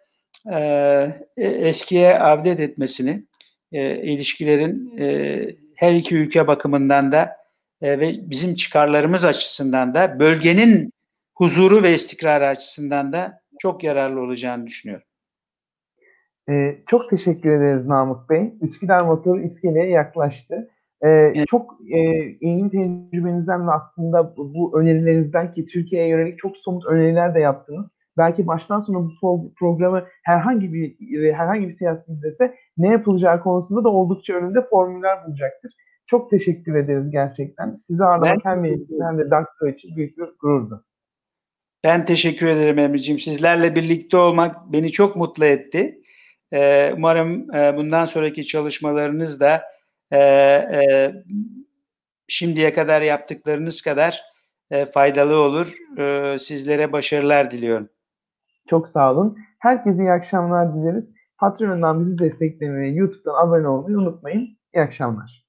[1.36, 3.24] eskiye avdet etmesini,
[3.72, 7.36] e, ilişkilerin e, her iki ülke bakımından da
[7.82, 10.92] e, ve bizim çıkarlarımız açısından da bölgenin
[11.34, 15.06] huzuru ve istikrarı açısından da çok yararlı olacağını düşünüyorum.
[16.50, 18.54] Ee, çok teşekkür ederiz Namık Bey.
[18.60, 20.70] Üsküdar Motor iskeleye yaklaştı.
[21.02, 21.46] Ee, evet.
[21.48, 27.34] Çok e, ilginç tecrübenizden ve aslında bu, bu önerilerinizden ki Türkiye'ye yönelik çok somut öneriler
[27.34, 27.90] de yaptınız.
[28.16, 30.96] Belki baştan sona bu programı herhangi bir
[31.32, 35.72] herhangi bir siyasi izlese ne yapılacağı konusunda da oldukça önünde formüller bulacaktır.
[36.06, 37.74] Çok teşekkür ederiz gerçekten.
[37.74, 40.84] Sizi ağırlamak hem için hem de Dakto için büyük bir gururdu.
[41.84, 43.20] Ben teşekkür ederim Emre'ciğim.
[43.20, 46.00] Sizlerle birlikte olmak beni çok mutlu etti.
[46.52, 49.62] Ee, umarım e, bundan sonraki çalışmalarınız da
[50.10, 51.12] e, e,
[52.28, 54.22] şimdiye kadar yaptıklarınız kadar
[54.94, 55.76] faydalı olur.
[56.38, 57.88] Sizlere başarılar diliyorum.
[58.70, 59.38] Çok sağ olun.
[59.58, 61.12] Herkese iyi akşamlar dileriz.
[61.38, 64.58] Patreon'dan bizi desteklemeyi, YouTube'dan abone olmayı unutmayın.
[64.74, 65.43] İyi akşamlar.